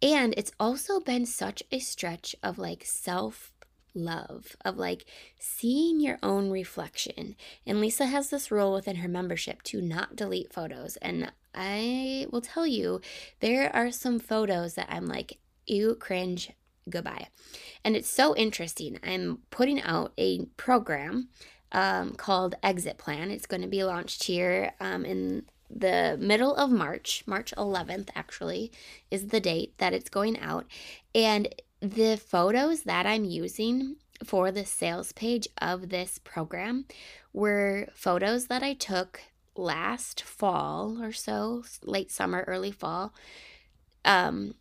And 0.00 0.34
it's 0.36 0.52
also 0.58 1.00
been 1.00 1.26
such 1.26 1.62
a 1.72 1.80
stretch 1.80 2.36
of 2.42 2.58
like 2.58 2.84
self 2.84 3.50
love 3.94 4.56
of 4.64 4.76
like 4.76 5.04
seeing 5.38 6.00
your 6.00 6.18
own 6.22 6.50
reflection. 6.50 7.36
And 7.66 7.80
Lisa 7.80 8.06
has 8.06 8.30
this 8.30 8.50
rule 8.50 8.72
within 8.72 8.96
her 8.96 9.08
membership 9.08 9.62
to 9.64 9.80
not 9.80 10.16
delete 10.16 10.52
photos. 10.52 10.96
And 10.96 11.32
I 11.54 12.26
will 12.30 12.40
tell 12.40 12.66
you, 12.66 13.00
there 13.40 13.74
are 13.74 13.90
some 13.90 14.18
photos 14.18 14.74
that 14.74 14.88
I'm 14.90 15.06
like, 15.06 15.38
ew, 15.66 15.94
cringe, 15.94 16.50
goodbye. 16.88 17.28
And 17.84 17.96
it's 17.96 18.08
so 18.08 18.34
interesting. 18.36 18.98
I'm 19.02 19.38
putting 19.50 19.80
out 19.82 20.12
a 20.18 20.46
program 20.56 21.28
um, 21.74 22.12
called 22.14 22.54
Exit 22.62 22.96
Plan. 22.96 23.30
It's 23.30 23.46
going 23.46 23.60
to 23.60 23.68
be 23.68 23.84
launched 23.84 24.24
here 24.24 24.72
um, 24.80 25.04
in 25.04 25.44
the 25.68 26.16
middle 26.20 26.54
of 26.54 26.70
March, 26.70 27.24
March 27.26 27.52
11th, 27.58 28.08
actually, 28.14 28.70
is 29.10 29.28
the 29.28 29.40
date 29.40 29.76
that 29.78 29.92
it's 29.92 30.08
going 30.08 30.38
out. 30.38 30.66
And 31.14 31.52
the 31.80 32.16
photos 32.16 32.84
that 32.84 33.06
I'm 33.06 33.24
using 33.24 33.96
for 34.22 34.52
the 34.52 34.64
sales 34.64 35.12
page 35.12 35.48
of 35.60 35.88
this 35.88 36.18
program 36.22 36.86
were 37.32 37.88
photos 37.92 38.46
that 38.46 38.62
I 38.62 38.74
took 38.74 39.20
last 39.56 40.22
fall 40.22 41.02
or 41.02 41.12
so, 41.12 41.64
late 41.82 42.10
summer, 42.10 42.44
early 42.46 42.70
fall, 42.70 43.12
um, 44.04 44.54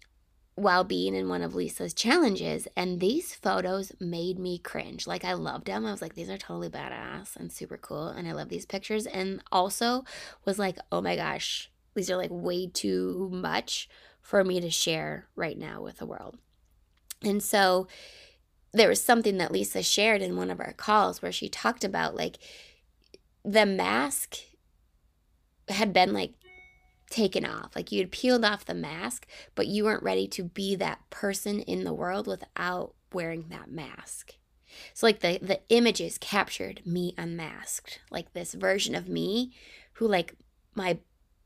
while 0.55 0.83
being 0.83 1.15
in 1.15 1.29
one 1.29 1.41
of 1.41 1.55
Lisa's 1.55 1.93
challenges. 1.93 2.67
And 2.75 2.99
these 2.99 3.33
photos 3.33 3.91
made 3.99 4.37
me 4.37 4.59
cringe. 4.59 5.07
Like, 5.07 5.25
I 5.25 5.33
loved 5.33 5.65
them. 5.65 5.85
I 5.85 5.91
was 5.91 6.01
like, 6.01 6.13
these 6.13 6.29
are 6.29 6.37
totally 6.37 6.69
badass 6.69 7.35
and 7.35 7.51
super 7.51 7.77
cool. 7.77 8.07
And 8.07 8.27
I 8.27 8.33
love 8.33 8.49
these 8.49 8.65
pictures. 8.65 9.05
And 9.05 9.41
also 9.51 10.03
was 10.45 10.59
like, 10.59 10.77
oh 10.91 11.01
my 11.01 11.15
gosh, 11.15 11.71
these 11.95 12.09
are 12.09 12.17
like 12.17 12.31
way 12.31 12.67
too 12.67 13.29
much 13.31 13.89
for 14.21 14.43
me 14.43 14.59
to 14.61 14.69
share 14.69 15.27
right 15.35 15.57
now 15.57 15.81
with 15.81 15.97
the 15.97 16.05
world. 16.05 16.37
And 17.23 17.41
so 17.41 17.87
there 18.73 18.89
was 18.89 19.01
something 19.01 19.37
that 19.37 19.51
Lisa 19.51 19.83
shared 19.83 20.21
in 20.21 20.35
one 20.35 20.49
of 20.49 20.59
our 20.59 20.73
calls 20.73 21.21
where 21.21 21.31
she 21.31 21.47
talked 21.47 21.83
about 21.83 22.15
like 22.15 22.37
the 23.45 23.65
mask 23.65 24.37
had 25.69 25.93
been 25.93 26.13
like 26.13 26.33
taken 27.13 27.45
off. 27.45 27.75
Like 27.75 27.91
you 27.91 27.99
had 27.99 28.11
peeled 28.11 28.43
off 28.43 28.65
the 28.65 28.73
mask, 28.73 29.27
but 29.55 29.67
you 29.67 29.85
weren't 29.85 30.03
ready 30.03 30.27
to 30.29 30.43
be 30.43 30.75
that 30.75 31.09
person 31.09 31.59
in 31.61 31.83
the 31.83 31.93
world 31.93 32.27
without 32.27 32.93
wearing 33.13 33.45
that 33.49 33.69
mask. 33.69 34.35
So 34.93 35.05
like 35.05 35.19
the 35.19 35.39
the 35.41 35.61
images 35.69 36.17
captured 36.17 36.81
me 36.85 37.13
unmasked. 37.17 37.99
Like 38.09 38.33
this 38.33 38.53
version 38.53 38.95
of 38.95 39.07
me 39.07 39.53
who 39.93 40.07
like 40.07 40.35
my 40.75 40.97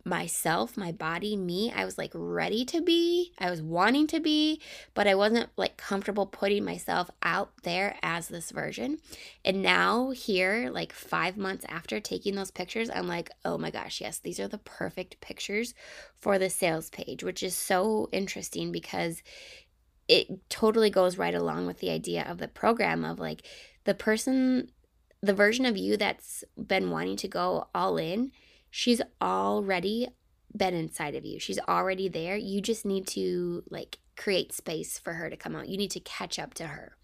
myself, 0.08 0.78
my 0.78 0.92
body, 0.92 1.36
me, 1.36 1.72
I 1.76 1.86
was 1.86 1.98
like 1.98 2.12
ready 2.14 2.66
to 2.66 2.82
be. 2.82 3.34
I 3.38 3.50
was 3.50 3.62
wanting 3.62 4.08
to 4.08 4.20
be, 4.20 4.62
but 4.94 5.08
I 5.08 5.16
wasn't 5.16 5.50
like 5.58 5.78
comfortable 5.78 6.26
putting 6.26 6.64
myself 6.64 7.12
out 7.22 7.52
there 7.64 7.98
as 8.02 8.28
this 8.28 8.52
version. 8.52 9.00
And 9.44 9.62
now, 9.62 10.12
here, 10.12 10.70
like 10.72 10.94
five 10.94 11.38
months 11.38 11.66
after 11.68 12.00
taking 12.00 12.36
those 12.36 12.52
pictures, 12.52 12.90
I'm 12.90 13.08
like, 13.08 13.30
oh 13.46 13.58
my 13.58 13.70
gosh, 13.70 14.02
yes, 14.02 14.20
these 14.20 14.40
are 14.40 14.48
the 14.48 14.58
perfect 14.60 15.20
pictures 15.22 15.74
for 16.20 16.40
the 16.40 16.50
sales 16.50 16.90
page, 16.90 17.24
which 17.24 17.44
is 17.44 17.56
so 17.56 18.10
interesting 18.12 18.72
because 18.72 19.22
it 20.08 20.50
totally 20.50 20.90
goes 20.90 21.18
right 21.18 21.36
along 21.36 21.68
with 21.68 21.80
the 21.80 21.90
idea 21.90 22.24
of 22.24 22.38
the 22.38 22.48
program 22.48 23.04
of 23.04 23.20
like 23.20 23.46
the 23.84 23.94
person, 23.94 24.72
the 25.22 25.34
version 25.34 25.66
of 25.66 25.76
you 25.76 25.98
that's 25.98 26.46
been 26.56 26.90
wanting 26.92 27.18
to 27.18 27.28
go 27.28 27.68
all 27.76 27.98
in 27.98 28.32
she's 28.70 29.02
already 29.22 30.08
been 30.56 30.74
inside 30.74 31.16
of 31.16 31.26
you. 31.26 31.40
She's 31.40 31.60
already 31.68 32.08
there. 32.08 32.36
You 32.36 32.62
just 32.62 32.86
need 32.86 33.08
to 33.08 33.64
like 33.70 34.00
create 34.16 34.54
space 34.54 34.98
for 34.98 35.14
her 35.14 35.30
to 35.30 35.38
come 35.38 35.56
out. 35.56 35.70
You 35.70 35.78
need 35.78 35.92
to 35.92 36.00
catch 36.00 36.40
up 36.40 36.54
to 36.56 36.68
her. 36.68 36.98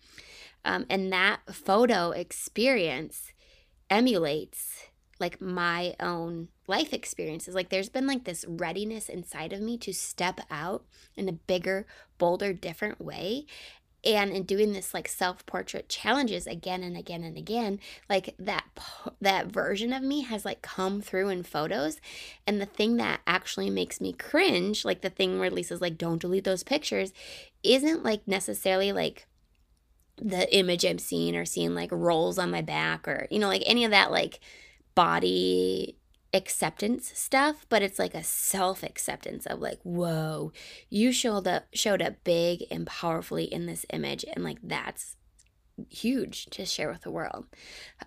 Um, 0.66 0.86
and 0.90 1.12
that 1.12 1.42
photo 1.52 2.12
experience 2.12 3.34
emulates 3.90 4.86
like 5.20 5.40
my 5.40 5.96
own 6.00 6.48
life 6.68 6.94
experiences. 6.94 7.54
Like 7.54 7.70
there's 7.70 7.90
been 7.90 8.08
like 8.08 8.24
this 8.24 8.46
readiness 8.48 9.10
inside 9.10 9.54
of 9.54 9.62
me 9.62 9.78
to 9.80 9.94
step 9.94 10.42
out 10.50 10.86
in 11.16 11.30
a 11.30 11.34
bigger, 11.34 11.86
bolder, 12.18 12.54
different 12.54 13.00
way 13.00 13.46
and 14.04 14.32
in 14.32 14.44
doing 14.44 14.74
this 14.74 14.94
like 14.94 15.08
self-portrait 15.08 15.88
challenges 15.88 16.46
again 16.48 16.84
and 16.84 16.98
again 16.98 17.24
and 17.24 17.38
again 17.38 17.80
like 18.10 18.36
that 18.38 18.66
that 19.22 19.48
version 19.48 19.94
of 19.94 20.04
me 20.04 20.22
has 20.22 20.46
like 20.46 20.62
come 20.62 21.02
through 21.02 21.30
in 21.30 21.44
photos. 21.44 22.00
And 22.46 22.60
the 22.60 22.66
thing 22.66 22.98
that 22.98 23.22
actually 23.26 23.70
makes 23.70 24.02
me 24.02 24.14
cringe 24.14 24.86
like 24.86 25.02
the 25.02 25.10
thing 25.10 25.40
where 25.40 25.50
lisa's 25.50 25.82
like 25.82 25.98
don't 25.98 26.22
delete 26.22 26.44
those 26.44 26.64
pictures 26.64 27.14
isn't 27.64 28.04
like 28.04 28.28
necessarily 28.28 28.92
like 28.92 29.28
the 30.18 30.54
image 30.56 30.86
i'm 30.86 31.00
seeing 31.00 31.36
or 31.36 31.46
seeing 31.46 31.74
like 31.74 31.92
rolls 31.92 32.38
on 32.38 32.52
my 32.52 32.62
back 32.62 33.08
or 33.08 33.28
you 33.32 33.40
know 33.40 33.48
like 33.48 33.64
any 33.66 33.84
of 33.84 33.92
that 33.92 34.12
like 34.12 34.40
body 34.96 35.98
acceptance 36.34 37.12
stuff, 37.16 37.66
but 37.70 37.82
it's 37.82 38.00
like 38.00 38.16
a 38.16 38.24
self 38.24 38.84
acceptance 38.84 39.46
of 39.46 39.60
like, 39.60 39.80
whoa, 39.84 40.52
you 40.90 41.12
showed 41.12 41.48
up 41.48 41.66
showed 41.74 42.02
up 42.02 42.24
big 42.24 42.64
and 42.72 42.88
powerfully 42.88 43.46
in 43.46 43.66
this 43.66 43.86
image, 43.92 44.26
and 44.34 44.44
like 44.44 44.58
that's 44.64 45.16
huge 45.90 46.46
to 46.48 46.66
share 46.66 46.90
with 46.90 47.02
the 47.02 47.12
world. 47.12 47.46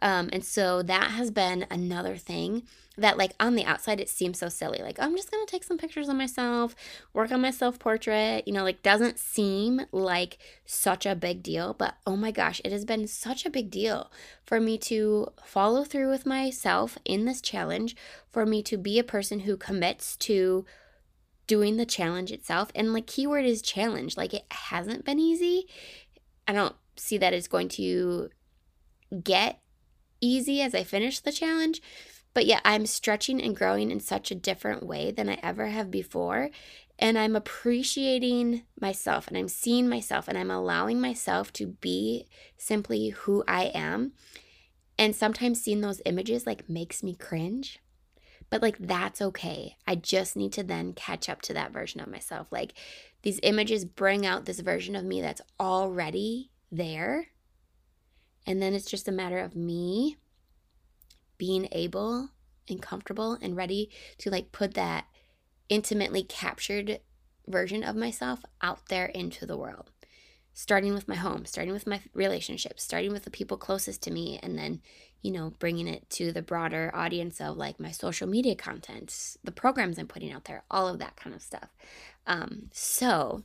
Um, 0.01 0.29
and 0.33 0.45
so 0.45 0.83
that 0.83 1.11
has 1.13 1.31
been 1.31 1.67
another 1.71 2.17
thing 2.17 2.63
that 2.99 3.19
like 3.19 3.33
on 3.39 3.57
the 3.57 3.65
outside 3.65 4.01
it 4.01 4.09
seems 4.09 4.39
so 4.39 4.49
silly. 4.49 4.79
Like 4.81 4.99
I'm 4.99 5.17
just 5.17 5.31
gonna 5.31 5.47
take 5.47 5.65
some 5.65 5.77
pictures 5.77 6.09
of 6.09 6.17
myself, 6.17 6.75
work 7.13 7.31
on 7.33 7.43
my 7.43 7.51
self-portrait, 7.51 8.47
you 8.47 8.55
know, 8.55 8.63
like 8.63 8.83
doesn't 8.83 9.19
seem 9.19 9.83
like 9.93 10.39
such 10.65 11.05
a 11.07 11.17
big 11.17 11.43
deal, 11.43 11.75
but 11.75 11.97
oh 12.07 12.17
my 12.17 12.31
gosh, 12.31 12.61
it 12.65 12.73
has 12.73 12.85
been 12.85 13.07
such 13.07 13.45
a 13.45 13.51
big 13.51 13.71
deal 13.71 14.11
for 14.45 14.61
me 14.61 14.79
to 14.79 15.29
follow 15.45 15.85
through 15.85 16.09
with 16.09 16.25
myself 16.25 16.97
in 17.05 17.25
this 17.25 17.41
challenge, 17.41 17.97
for 18.31 18.47
me 18.47 18.63
to 18.63 18.79
be 18.79 18.99
a 18.99 19.05
person 19.05 19.41
who 19.41 19.57
commits 19.57 20.17
to 20.17 20.65
doing 21.47 21.77
the 21.77 21.87
challenge 21.87 22.33
itself. 22.33 22.71
And 22.75 22.93
like 22.93 23.07
keyword 23.07 23.45
is 23.45 23.61
challenge. 23.63 24.17
Like 24.17 24.33
it 24.33 24.47
hasn't 24.51 25.05
been 25.05 25.19
easy. 25.19 25.67
I 26.49 26.53
don't 26.53 26.75
see 26.97 27.19
that 27.19 27.33
it's 27.33 27.49
going 27.49 27.69
to 27.71 28.31
get 29.23 29.61
easy 30.21 30.63
as 30.63 30.75
I 30.75 30.85
finish 30.85 31.21
the 31.21 31.33
challenge. 31.33 31.81
But 32.35 32.47
yeah, 32.47 32.61
I'm 32.65 32.87
stretching 32.87 33.41
and 33.41 33.57
growing 33.57 33.91
in 33.91 34.01
such 34.01 34.31
a 34.31 34.35
different 34.35 34.85
way 34.85 35.11
than 35.11 35.29
I 35.29 35.39
ever 35.43 35.69
have 35.69 35.91
before. 35.91 36.51
And 36.99 37.19
I'm 37.19 37.37
appreciating 37.37 38.63
myself 38.81 39.29
and 39.29 39.37
I'm 39.37 39.49
seeing 39.49 39.89
myself 39.89 40.29
and 40.29 40.37
I'm 40.37 40.51
allowing 40.51 41.01
myself 41.01 41.53
to 41.55 41.67
be 41.67 42.27
simply 42.57 43.11
who 43.11 43.45
I 43.47 43.65
am. 43.75 44.13
And 44.99 45.15
sometimes 45.15 45.63
seeing 45.63 45.83
those 45.83 46.03
images 46.07 46.47
like 46.47 46.69
makes 46.69 47.03
me 47.03 47.15
cringe. 47.15 47.81
But 48.49 48.63
like 48.63 48.79
that's 48.79 49.21
okay. 49.21 49.77
I 49.87 49.97
just 49.97 50.37
need 50.37 50.53
to 50.55 50.63
then 50.63 50.93
catch 50.93 51.29
up 51.29 51.43
to 51.43 51.55
that 51.55 51.73
version 51.73 52.01
of 52.01 52.09
myself. 52.09 52.49
Like 52.51 52.75
these 53.23 53.41
images 53.43 53.85
bring 53.85 54.25
out 54.25 54.45
this 54.45 54.61
version 54.61 54.95
of 54.95 55.05
me 55.05 55.21
that's 55.21 55.43
already 55.59 56.51
there. 56.71 57.29
And 58.47 58.63
then 58.63 58.75
it's 58.75 58.91
just 58.91 59.09
a 59.09 59.13
matter 59.13 59.39
of 59.39 59.57
me 59.57 60.17
being 61.39 61.69
able 61.73 62.31
and 62.69 62.81
comfortable 62.81 63.39
and 63.41 63.57
ready 63.57 63.91
to 64.19 64.31
like 64.31 64.53
put 64.53 64.75
that 64.75 65.07
intimately 65.69 66.23
captured 66.23 67.01
version 67.47 67.83
of 67.83 67.97
myself 67.97 68.45
out 68.63 68.89
there 68.89 69.07
into 69.07 69.47
the 69.47 69.57
world. 69.57 69.91
Starting 70.53 70.95
with 70.95 71.07
my 71.07 71.15
home, 71.15 71.45
starting 71.45 71.75
with 71.75 71.87
my 71.87 72.01
relationships, 72.15 72.83
starting 72.83 73.13
with 73.13 73.25
the 73.25 73.31
people 73.31 73.59
closest 73.59 74.03
to 74.03 74.11
me, 74.11 74.41
and 74.43 74.59
then, 74.59 74.81
you 75.21 75.31
know, 75.31 75.53
bringing 75.59 75.87
it 75.87 76.09
to 76.09 76.33
the 76.33 76.41
broader 76.41 76.91
audience 76.95 77.43
of 77.43 77.59
like 77.59 77.79
my 77.79 77.91
social 77.91 78.27
media 78.27 78.55
content, 78.55 79.37
the 79.45 79.53
programs 79.53 79.99
I'm 79.99 80.07
putting 80.07 80.33
out 80.33 80.47
there, 80.47 80.65
all 80.71 80.89
of 80.89 80.99
that 80.99 81.17
kind 81.17 81.37
of 81.37 81.43
stuff. 81.43 81.69
Um, 82.27 82.71
so 82.73 83.45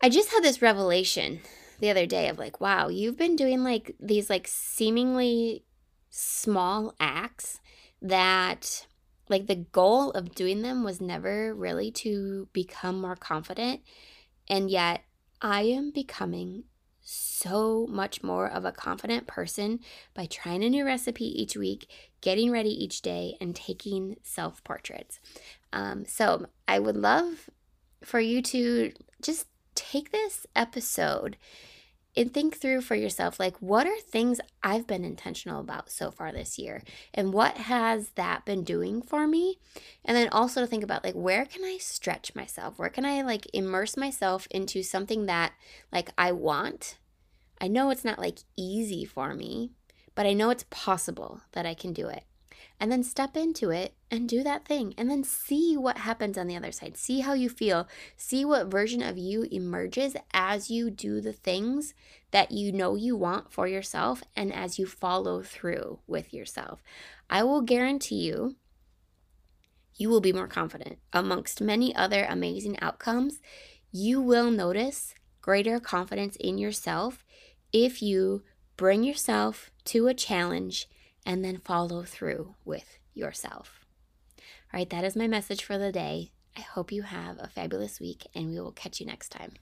I 0.00 0.08
just 0.08 0.30
had 0.30 0.44
this 0.44 0.62
revelation 0.62 1.40
the 1.82 1.90
other 1.90 2.06
day 2.06 2.28
of 2.28 2.38
like, 2.38 2.60
wow, 2.60 2.88
you've 2.88 3.18
been 3.18 3.34
doing 3.34 3.64
like 3.64 3.96
these 3.98 4.30
like 4.30 4.46
seemingly 4.46 5.64
small 6.10 6.94
acts 7.00 7.58
that 8.00 8.86
like 9.28 9.48
the 9.48 9.56
goal 9.56 10.12
of 10.12 10.34
doing 10.34 10.62
them 10.62 10.84
was 10.84 11.00
never 11.00 11.52
really 11.52 11.90
to 11.90 12.48
become 12.52 13.00
more 13.00 13.16
confident. 13.16 13.80
And 14.48 14.70
yet 14.70 15.02
I 15.40 15.62
am 15.62 15.90
becoming 15.90 16.64
so 17.00 17.88
much 17.90 18.22
more 18.22 18.48
of 18.48 18.64
a 18.64 18.70
confident 18.70 19.26
person 19.26 19.80
by 20.14 20.26
trying 20.26 20.62
a 20.62 20.70
new 20.70 20.84
recipe 20.84 21.24
each 21.24 21.56
week, 21.56 21.90
getting 22.20 22.52
ready 22.52 22.70
each 22.70 23.02
day, 23.02 23.36
and 23.40 23.56
taking 23.56 24.18
self 24.22 24.62
portraits. 24.62 25.18
Um, 25.72 26.04
so 26.04 26.46
I 26.68 26.78
would 26.78 26.96
love 26.96 27.50
for 28.04 28.20
you 28.20 28.40
to 28.42 28.92
just 29.20 29.46
take 29.74 30.12
this 30.12 30.46
episode 30.54 31.36
and 32.16 32.32
think 32.32 32.56
through 32.56 32.82
for 32.82 32.94
yourself 32.94 33.40
like 33.40 33.56
what 33.58 33.86
are 33.86 33.98
things 34.00 34.40
I've 34.62 34.86
been 34.86 35.04
intentional 35.04 35.60
about 35.60 35.90
so 35.90 36.10
far 36.10 36.32
this 36.32 36.58
year? 36.58 36.82
And 37.14 37.32
what 37.32 37.56
has 37.56 38.10
that 38.10 38.44
been 38.44 38.64
doing 38.64 39.02
for 39.02 39.26
me? 39.26 39.58
And 40.04 40.16
then 40.16 40.28
also 40.30 40.60
to 40.60 40.66
think 40.66 40.84
about 40.84 41.04
like 41.04 41.14
where 41.14 41.44
can 41.44 41.64
I 41.64 41.78
stretch 41.78 42.34
myself? 42.34 42.78
Where 42.78 42.90
can 42.90 43.04
I 43.04 43.22
like 43.22 43.46
immerse 43.52 43.96
myself 43.96 44.46
into 44.50 44.82
something 44.82 45.26
that 45.26 45.52
like 45.90 46.10
I 46.18 46.32
want? 46.32 46.98
I 47.60 47.68
know 47.68 47.90
it's 47.90 48.04
not 48.04 48.18
like 48.18 48.40
easy 48.56 49.04
for 49.04 49.34
me, 49.34 49.70
but 50.14 50.26
I 50.26 50.32
know 50.32 50.50
it's 50.50 50.64
possible 50.68 51.42
that 51.52 51.64
I 51.64 51.74
can 51.74 51.92
do 51.92 52.08
it. 52.08 52.24
And 52.78 52.90
then 52.90 53.02
step 53.02 53.36
into 53.36 53.70
it 53.70 53.94
and 54.10 54.28
do 54.28 54.42
that 54.42 54.64
thing 54.64 54.94
and 54.98 55.10
then 55.10 55.24
see 55.24 55.76
what 55.76 55.98
happens 55.98 56.36
on 56.36 56.46
the 56.46 56.56
other 56.56 56.72
side. 56.72 56.96
See 56.96 57.20
how 57.20 57.32
you 57.32 57.48
feel. 57.48 57.88
See 58.16 58.44
what 58.44 58.66
version 58.66 59.02
of 59.02 59.16
you 59.16 59.46
emerges 59.50 60.16
as 60.32 60.70
you 60.70 60.90
do 60.90 61.20
the 61.20 61.32
things 61.32 61.94
that 62.30 62.50
you 62.50 62.72
know 62.72 62.94
you 62.94 63.16
want 63.16 63.52
for 63.52 63.66
yourself 63.66 64.22
and 64.34 64.52
as 64.52 64.78
you 64.78 64.86
follow 64.86 65.42
through 65.42 66.00
with 66.06 66.34
yourself. 66.34 66.82
I 67.30 67.42
will 67.42 67.62
guarantee 67.62 68.26
you 68.26 68.56
you 69.96 70.08
will 70.08 70.20
be 70.20 70.32
more 70.32 70.48
confident. 70.48 70.98
Amongst 71.12 71.60
many 71.60 71.94
other 71.94 72.26
amazing 72.28 72.78
outcomes, 72.80 73.40
you 73.92 74.20
will 74.20 74.50
notice 74.50 75.14
greater 75.40 75.78
confidence 75.78 76.36
in 76.36 76.58
yourself 76.58 77.24
if 77.72 78.02
you 78.02 78.42
bring 78.76 79.04
yourself 79.04 79.70
to 79.84 80.08
a 80.08 80.14
challenge 80.14 80.88
and 81.24 81.44
then 81.44 81.58
follow 81.58 82.02
through 82.02 82.54
with 82.64 82.98
yourself. 83.14 83.84
All 84.38 84.78
right, 84.78 84.90
that 84.90 85.04
is 85.04 85.16
my 85.16 85.26
message 85.26 85.62
for 85.64 85.78
the 85.78 85.92
day. 85.92 86.32
I 86.56 86.60
hope 86.60 86.92
you 86.92 87.02
have 87.02 87.38
a 87.38 87.48
fabulous 87.48 88.00
week, 88.00 88.26
and 88.34 88.50
we 88.50 88.60
will 88.60 88.72
catch 88.72 89.00
you 89.00 89.06
next 89.06 89.30
time. 89.30 89.52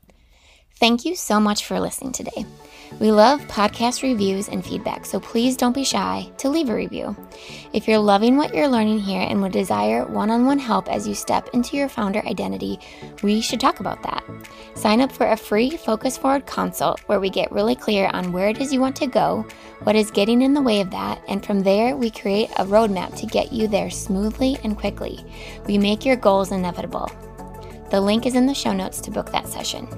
Thank 0.77 1.05
you 1.05 1.15
so 1.15 1.39
much 1.39 1.67
for 1.67 1.79
listening 1.79 2.13
today. 2.13 2.47
We 2.99 3.13
love 3.13 3.41
podcast 3.43 4.03
reviews 4.03 4.49
and 4.49 4.65
feedback, 4.65 5.07
so 5.07 5.21
please 5.21 5.57
don't 5.57 5.75
be 5.75 5.85
shy 5.85 6.31
to 6.39 6.49
leave 6.49 6.71
a 6.71 6.75
review. 6.75 7.15
If 7.73 7.87
you're 7.87 7.99
loving 7.99 8.37
what 8.37 8.53
you're 8.53 8.67
learning 8.67 8.99
here 8.99 9.21
and 9.21 9.41
would 9.43 9.53
desire 9.53 10.05
one 10.07 10.31
on 10.31 10.45
one 10.45 10.59
help 10.59 10.89
as 10.89 11.07
you 11.07 11.15
step 11.15 11.49
into 11.53 11.77
your 11.77 11.89
founder 11.89 12.21
identity, 12.27 12.81
we 13.23 13.41
should 13.41 13.61
talk 13.61 13.79
about 13.79 14.03
that. 14.03 14.25
Sign 14.75 15.01
up 15.01 15.13
for 15.13 15.29
a 15.29 15.37
free 15.37 15.77
Focus 15.77 16.19
Forward 16.19 16.47
consult 16.47 17.01
where 17.07 17.21
we 17.21 17.31
get 17.31 17.53
really 17.53 17.77
clear 17.77 18.11
on 18.13 18.33
where 18.33 18.49
it 18.49 18.61
is 18.61 18.73
you 18.73 18.81
want 18.81 18.97
to 18.97 19.07
go, 19.07 19.47
what 19.85 19.97
is 19.97 20.11
getting 20.11 20.43
in 20.43 20.53
the 20.53 20.63
way 20.63 20.81
of 20.81 20.91
that, 20.91 21.23
and 21.29 21.45
from 21.47 21.61
there, 21.61 21.97
we 21.97 22.11
create 22.11 22.51
a 22.59 22.65
roadmap 22.65 23.15
to 23.17 23.27
get 23.27 23.53
you 23.53 23.69
there 23.69 23.91
smoothly 23.91 24.59
and 24.65 24.77
quickly. 24.77 25.25
We 25.67 25.79
make 25.79 26.05
your 26.05 26.17
goals 26.17 26.51
inevitable. 26.51 27.11
The 27.91 28.01
link 28.01 28.25
is 28.25 28.37
in 28.37 28.47
the 28.47 28.55
show 28.55 28.73
notes 28.73 29.01
to 29.01 29.11
book 29.11 29.33
that 29.33 29.49
session. 29.49 29.89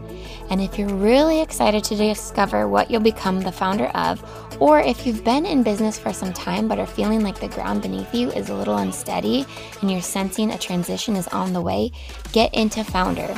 And 0.51 0.61
if 0.61 0.79
you're 0.79 0.89
really 0.89 1.41
excited 1.41 1.85
to 1.85 1.97
discover 1.97 2.67
what 2.67 2.91
you'll 2.91 3.03
become 3.03 3.41
the 3.41 3.53
founder 3.53 3.87
of, 3.89 4.23
or 4.61 4.81
if 4.81 5.07
you've 5.07 5.25
been 5.25 5.45
in 5.45 5.63
business 5.63 5.99
for 5.99 6.13
some 6.13 6.33
time 6.33 6.69
but 6.69 6.79
are 6.79 6.87
feeling 6.87 7.23
like 7.23 7.39
the 7.39 7.49
ground 7.49 7.83
beneath 7.83 8.15
you 8.15 8.31
is 8.31 8.49
a 8.49 8.55
little 8.55 8.79
unsteady 8.79 9.45
and 9.81 9.91
you're 9.91 10.01
sensing 10.01 10.51
a 10.51 10.59
transition 10.59 11.17
is 11.17 11.29
on 11.29 11.53
the 11.53 11.61
way, 11.61 11.91
get 12.33 12.53
into 12.55 12.83
Founder. 12.83 13.35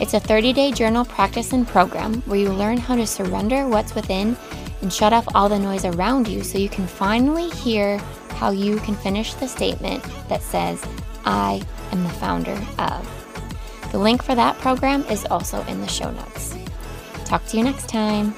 It's 0.00 0.14
a 0.14 0.20
30 0.20 0.52
day 0.52 0.72
journal 0.72 1.04
practice 1.04 1.52
and 1.52 1.66
program 1.66 2.22
where 2.22 2.40
you 2.40 2.52
learn 2.52 2.78
how 2.78 2.96
to 2.96 3.06
surrender 3.06 3.68
what's 3.68 3.94
within 3.94 4.36
and 4.80 4.92
shut 4.92 5.12
off 5.12 5.28
all 5.34 5.48
the 5.48 5.58
noise 5.58 5.84
around 5.84 6.26
you 6.26 6.42
so 6.42 6.58
you 6.58 6.68
can 6.68 6.86
finally 6.86 7.50
hear 7.50 7.98
how 8.30 8.50
you 8.50 8.78
can 8.78 8.96
finish 8.96 9.34
the 9.34 9.46
statement 9.46 10.02
that 10.28 10.42
says, 10.42 10.84
I 11.24 11.62
am 11.92 12.02
the 12.02 12.10
founder 12.10 12.58
of. 12.78 13.21
The 13.92 13.98
link 13.98 14.22
for 14.22 14.34
that 14.34 14.56
program 14.58 15.04
is 15.04 15.26
also 15.26 15.62
in 15.66 15.80
the 15.82 15.86
show 15.86 16.10
notes. 16.10 16.56
Talk 17.26 17.44
to 17.48 17.58
you 17.58 17.62
next 17.62 17.90
time. 17.90 18.34